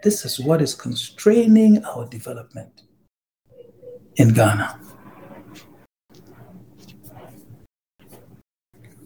this 0.03 0.25
is 0.25 0.39
what 0.39 0.63
is 0.63 0.75
constraining 0.75 1.85
our 1.85 2.07
development 2.07 2.83
in 4.17 4.33
Ghana. 4.33 4.81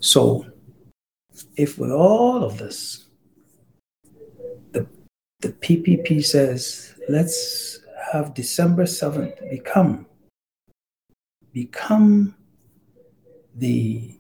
So, 0.01 0.47
if 1.57 1.79
with 1.79 1.91
all 1.91 2.45
of 2.45 2.59
this, 2.59 3.07
the, 4.73 4.87
the 5.41 5.51
PPP 5.51 6.25
says, 6.25 6.95
let's 7.09 7.81
have 8.13 8.35
December 8.35 8.85
7th 8.85 9.51
become 9.51 10.07
become 11.53 12.35
the 13.57 14.20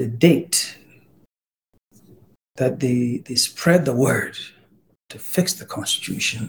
the 0.00 0.06
date 0.06 0.78
that 2.56 2.80
they, 2.80 3.22
they 3.26 3.34
spread 3.34 3.84
the 3.84 3.92
word 3.92 4.34
to 5.10 5.18
fix 5.18 5.52
the 5.52 5.66
Constitution. 5.66 6.48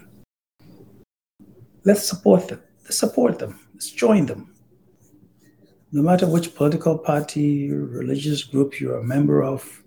Let's 1.84 2.08
support 2.08 2.48
them. 2.48 2.62
Let's 2.84 2.96
support 2.96 3.38
them. 3.38 3.60
Let's 3.74 3.90
join 3.90 4.24
them. 4.24 4.54
No 5.92 6.00
matter 6.00 6.26
which 6.26 6.54
political 6.54 6.96
party, 6.96 7.70
religious 7.70 8.42
group 8.42 8.80
you're 8.80 9.00
a 9.00 9.04
member 9.04 9.42
of, 9.42 9.82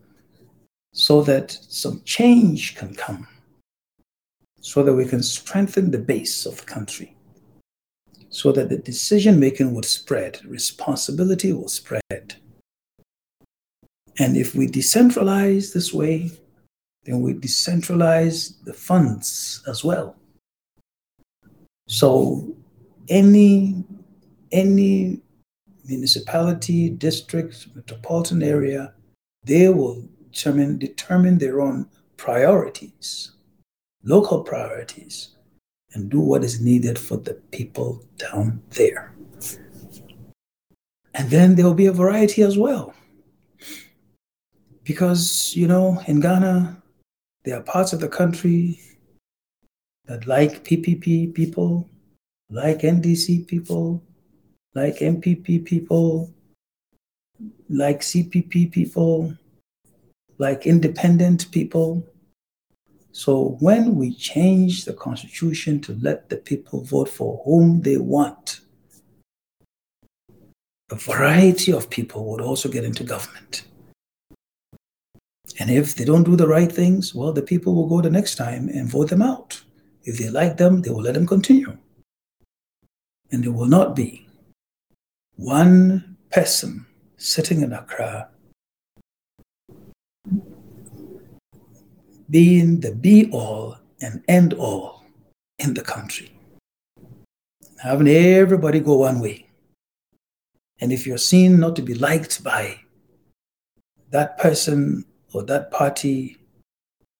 so 0.93 1.23
that 1.23 1.57
some 1.67 2.03
change 2.05 2.75
can 2.75 2.93
come, 2.93 3.27
so 4.61 4.83
that 4.83 4.93
we 4.93 5.05
can 5.05 5.23
strengthen 5.23 5.89
the 5.89 6.05
base 6.13 6.45
of 6.45 6.57
the 6.57 6.65
country, 6.65 7.17
so 8.29 8.51
that 8.51 8.69
the 8.69 8.77
decision 8.77 9.39
making 9.39 9.73
will 9.73 9.89
spread, 9.99 10.39
responsibility 10.45 11.51
will 11.51 11.67
spread. 11.67 12.35
And 14.19 14.37
if 14.37 14.55
we 14.55 14.67
decentralize 14.67 15.73
this 15.73 15.93
way, 15.93 16.31
then 17.03 17.21
we 17.21 17.33
decentralize 17.33 18.63
the 18.63 18.73
funds 18.73 19.61
as 19.67 19.83
well. 19.83 20.15
So 21.87 22.55
any 23.09 23.83
any 24.51 25.21
municipality, 25.87 26.89
district, 26.89 27.67
metropolitan 27.75 28.41
area, 28.41 28.93
they 29.43 29.69
will 29.69 30.07
determine 30.31 30.79
determine 30.79 31.37
their 31.37 31.61
own 31.61 31.87
priorities, 32.17 33.31
local 34.03 34.43
priorities, 34.43 35.35
and 35.93 36.09
do 36.09 36.19
what 36.19 36.43
is 36.43 36.61
needed 36.61 36.97
for 36.97 37.17
the 37.17 37.33
people 37.51 38.03
down 38.17 38.61
there. 38.71 39.13
And 41.13 41.29
then 41.29 41.55
there 41.55 41.65
will 41.65 41.73
be 41.73 41.85
a 41.85 41.93
variety 41.93 42.41
as 42.41 42.57
well. 42.57 42.93
Because, 44.85 45.55
you 45.55 45.67
know, 45.67 45.99
in 46.07 46.19
Ghana, 46.19 46.81
there 47.43 47.57
are 47.57 47.63
parts 47.63 47.91
of 47.91 47.99
the 47.99 48.07
country 48.07 48.79
that 50.05 50.27
like 50.27 50.63
PPP 50.63 51.33
people, 51.33 51.89
like 52.51 52.79
NDC 52.81 53.47
people, 53.47 54.03
like 54.75 54.97
NPP 54.97 55.65
people, 55.65 56.31
like 57.67 58.01
CPP 58.01 58.71
people, 58.71 59.35
like 60.37 60.67
independent 60.67 61.51
people. 61.51 62.05
So 63.11 63.57
when 63.61 63.95
we 63.95 64.13
change 64.13 64.85
the 64.85 64.93
constitution 64.93 65.79
to 65.81 65.97
let 65.99 66.29
the 66.29 66.37
people 66.37 66.83
vote 66.83 67.09
for 67.09 67.41
whom 67.43 67.81
they 67.81 67.97
want, 67.97 68.59
a 70.91 70.95
variety 70.95 71.73
of 71.73 71.89
people 71.89 72.25
would 72.25 72.41
also 72.41 72.69
get 72.69 72.83
into 72.83 73.03
government. 73.03 73.63
And 75.59 75.69
if 75.69 75.95
they 75.95 76.05
don't 76.05 76.23
do 76.23 76.35
the 76.35 76.47
right 76.47 76.71
things, 76.71 77.15
well, 77.15 77.31
the 77.31 77.41
people 77.41 77.75
will 77.75 77.87
go 77.87 78.01
the 78.01 78.09
next 78.09 78.35
time 78.35 78.67
and 78.69 78.89
vote 78.89 79.09
them 79.09 79.21
out. 79.21 79.61
If 80.03 80.17
they 80.17 80.29
like 80.29 80.57
them, 80.57 80.81
they 80.81 80.89
will 80.89 81.01
let 81.01 81.13
them 81.13 81.25
continue. 81.25 81.77
And 83.31 83.43
there 83.43 83.51
will 83.51 83.65
not 83.65 83.95
be 83.95 84.27
one 85.37 86.17
person 86.31 86.85
sitting 87.17 87.61
in 87.61 87.73
Accra 87.73 88.29
being 92.29 92.79
the 92.79 92.91
be 92.91 93.29
all 93.31 93.77
and 94.01 94.23
end 94.27 94.53
all 94.53 95.03
in 95.59 95.73
the 95.73 95.81
country. 95.81 96.31
Having 97.81 98.07
everybody 98.07 98.79
go 98.79 98.97
one 98.97 99.19
way. 99.19 99.47
And 100.79 100.91
if 100.91 101.07
you're 101.07 101.17
seen 101.17 101.59
not 101.59 101.75
to 101.77 101.81
be 101.81 101.93
liked 101.93 102.43
by 102.43 102.79
that 104.09 104.37
person 104.37 105.05
or 105.35 105.43
that 105.43 105.71
party, 105.71 106.37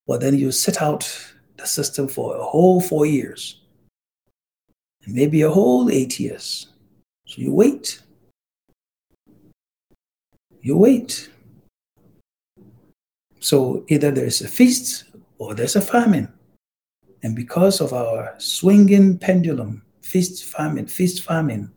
well, 0.07 0.19
then 0.19 0.37
you 0.37 0.51
sit 0.51 0.81
out 0.81 1.03
the 1.57 1.67
system 1.67 2.07
for 2.07 2.37
a 2.37 2.43
whole 2.43 2.79
four 2.79 3.05
years 3.05 3.61
maybe 5.07 5.41
a 5.41 5.49
whole 5.49 5.89
eight 5.89 6.19
years. 6.19 6.67
So 7.27 7.41
you 7.41 7.53
wait. 7.53 8.01
You 10.61 10.77
wait. 10.77 11.29
So 13.39 13.85
either 13.87 14.11
there's 14.11 14.41
a 14.41 14.47
feast 14.47 15.05
or 15.37 15.53
there's 15.53 15.75
a 15.75 15.81
famine. 15.81 16.31
And 17.23 17.35
because 17.35 17.81
of 17.81 17.93
our 17.93 18.33
swinging 18.37 19.17
pendulum, 19.17 19.83
feast, 20.01 20.45
famine, 20.45 20.87
feast, 20.87 21.23
famine, 21.23 21.71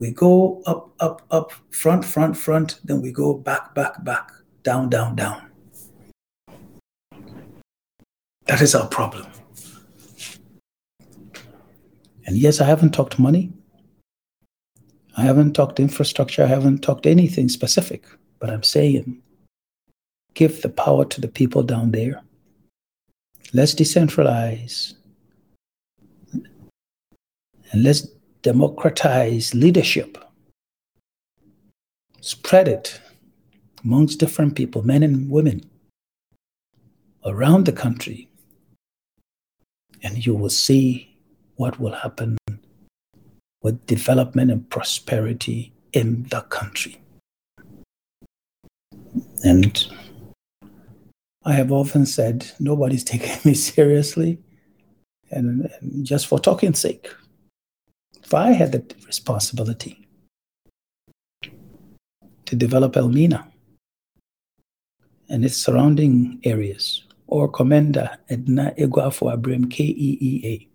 we 0.00 0.10
go 0.10 0.62
up, 0.66 0.92
up, 0.98 1.22
up, 1.30 1.52
front, 1.70 2.04
front, 2.04 2.36
front, 2.36 2.80
then 2.84 3.00
we 3.00 3.12
go 3.12 3.34
back, 3.34 3.74
back, 3.74 4.02
back, 4.04 4.32
down, 4.62 4.88
down, 4.88 5.16
down. 5.16 5.42
That 8.46 8.60
is 8.60 8.74
our 8.74 8.86
problem. 8.88 9.26
And 12.26 12.36
yes, 12.36 12.60
I 12.60 12.64
haven't 12.64 12.92
talked 12.92 13.18
money. 13.18 13.52
I 15.16 15.22
haven't 15.22 15.52
talked 15.54 15.80
infrastructure. 15.80 16.44
I 16.44 16.46
haven't 16.46 16.78
talked 16.78 17.06
anything 17.06 17.48
specific. 17.48 18.04
But 18.38 18.50
I'm 18.50 18.62
saying 18.62 19.22
give 20.34 20.62
the 20.62 20.68
power 20.68 21.04
to 21.04 21.20
the 21.20 21.28
people 21.28 21.62
down 21.62 21.90
there. 21.90 22.22
Let's 23.52 23.74
decentralize. 23.74 24.94
And 26.32 27.82
let's 27.82 28.08
democratize 28.42 29.54
leadership. 29.54 30.18
Spread 32.20 32.68
it 32.68 33.00
amongst 33.84 34.18
different 34.18 34.54
people, 34.54 34.82
men 34.82 35.02
and 35.02 35.30
women, 35.30 35.62
around 37.24 37.66
the 37.66 37.72
country. 37.72 38.28
And 40.02 40.24
you 40.24 40.34
will 40.34 40.50
see 40.50 41.16
what 41.56 41.78
will 41.78 41.92
happen 41.92 42.36
with 43.62 43.86
development 43.86 44.50
and 44.50 44.68
prosperity 44.68 45.72
in 45.92 46.24
the 46.30 46.40
country. 46.42 47.00
And 49.44 49.86
I 51.44 51.52
have 51.52 51.72
often 51.72 52.06
said 52.06 52.50
nobody's 52.58 53.04
taking 53.12 53.36
me 53.44 53.54
seriously, 53.54 54.38
and, 55.30 55.70
and 55.80 56.04
just 56.04 56.26
for 56.26 56.38
talking 56.38 56.74
sake. 56.74 57.08
If 58.22 58.34
I 58.34 58.52
had 58.52 58.72
the 58.72 58.84
responsibility 59.06 60.08
to 62.46 62.56
develop 62.56 62.96
Elmina 62.96 63.51
and 65.32 65.46
its 65.46 65.56
surrounding 65.56 66.38
areas, 66.44 67.04
or 67.26 67.50
Komenda 67.50 68.18
Edina 68.30 68.74
Eguafo 68.78 69.34
Abirem, 69.34 69.64
KEEA, 69.64 70.68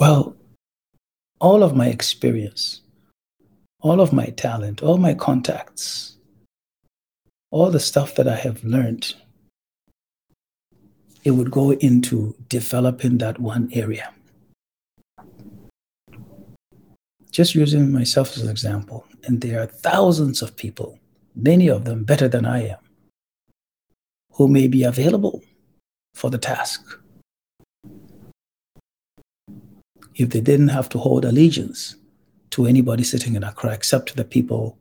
well, 0.00 0.36
all 1.40 1.62
of 1.62 1.76
my 1.76 1.86
experience, 1.86 2.80
all 3.80 4.00
of 4.00 4.12
my 4.12 4.26
talent, 4.26 4.82
all 4.82 4.98
my 4.98 5.14
contacts, 5.14 6.16
all 7.52 7.70
the 7.70 7.78
stuff 7.78 8.16
that 8.16 8.26
I 8.26 8.34
have 8.34 8.64
learned, 8.64 9.14
it 11.22 11.30
would 11.30 11.52
go 11.52 11.70
into 11.72 12.34
developing 12.48 13.18
that 13.18 13.38
one 13.38 13.70
area. 13.72 14.12
Just 17.30 17.54
using 17.54 17.92
myself 17.92 18.36
as 18.36 18.42
an 18.42 18.50
example, 18.50 19.06
and 19.24 19.40
there 19.40 19.62
are 19.62 19.66
thousands 19.66 20.42
of 20.42 20.56
people, 20.56 20.98
many 21.36 21.68
of 21.68 21.84
them 21.84 22.04
better 22.04 22.28
than 22.28 22.46
I 22.46 22.68
am, 22.68 22.78
who 24.32 24.48
may 24.48 24.66
be 24.66 24.82
available 24.82 25.42
for 26.14 26.30
the 26.30 26.38
task 26.38 26.82
if 30.16 30.30
they 30.30 30.40
didn't 30.40 30.68
have 30.68 30.88
to 30.88 30.98
hold 30.98 31.24
allegiance 31.24 31.96
to 32.50 32.66
anybody 32.66 33.04
sitting 33.04 33.34
in 33.34 33.44
Accra 33.44 33.72
except 33.72 34.08
to 34.08 34.16
the 34.16 34.24
people 34.24 34.78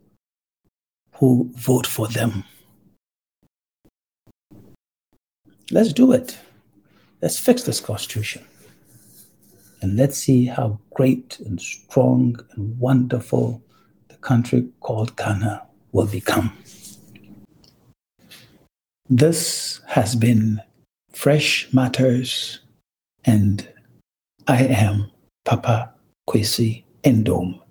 who 1.15 1.51
vote 1.55 1.85
for 1.85 2.07
them. 2.07 2.43
Let's 5.71 5.91
do 5.91 6.11
it. 6.13 6.37
Let's 7.21 7.39
fix 7.39 7.63
this 7.63 7.79
constitution. 7.79 8.45
And 9.81 9.97
let's 9.97 10.17
see 10.17 10.45
how 10.45 10.79
great 10.93 11.39
and 11.39 11.59
strong 11.59 12.39
and 12.51 12.79
wonderful 12.79 13.61
the 14.07 14.15
country 14.15 14.67
called 14.79 15.15
Ghana 15.17 15.63
will 15.95 16.05
become. 16.05 16.51
This 19.09 19.79
has 19.87 20.13
been 20.13 20.61
Fresh 21.13 21.69
Matters, 21.71 22.59
and 23.23 23.65
I 24.45 24.65
am 24.65 25.09
Papa 25.45 25.93
Kwesi 26.29 26.83
Nduom. 27.03 27.64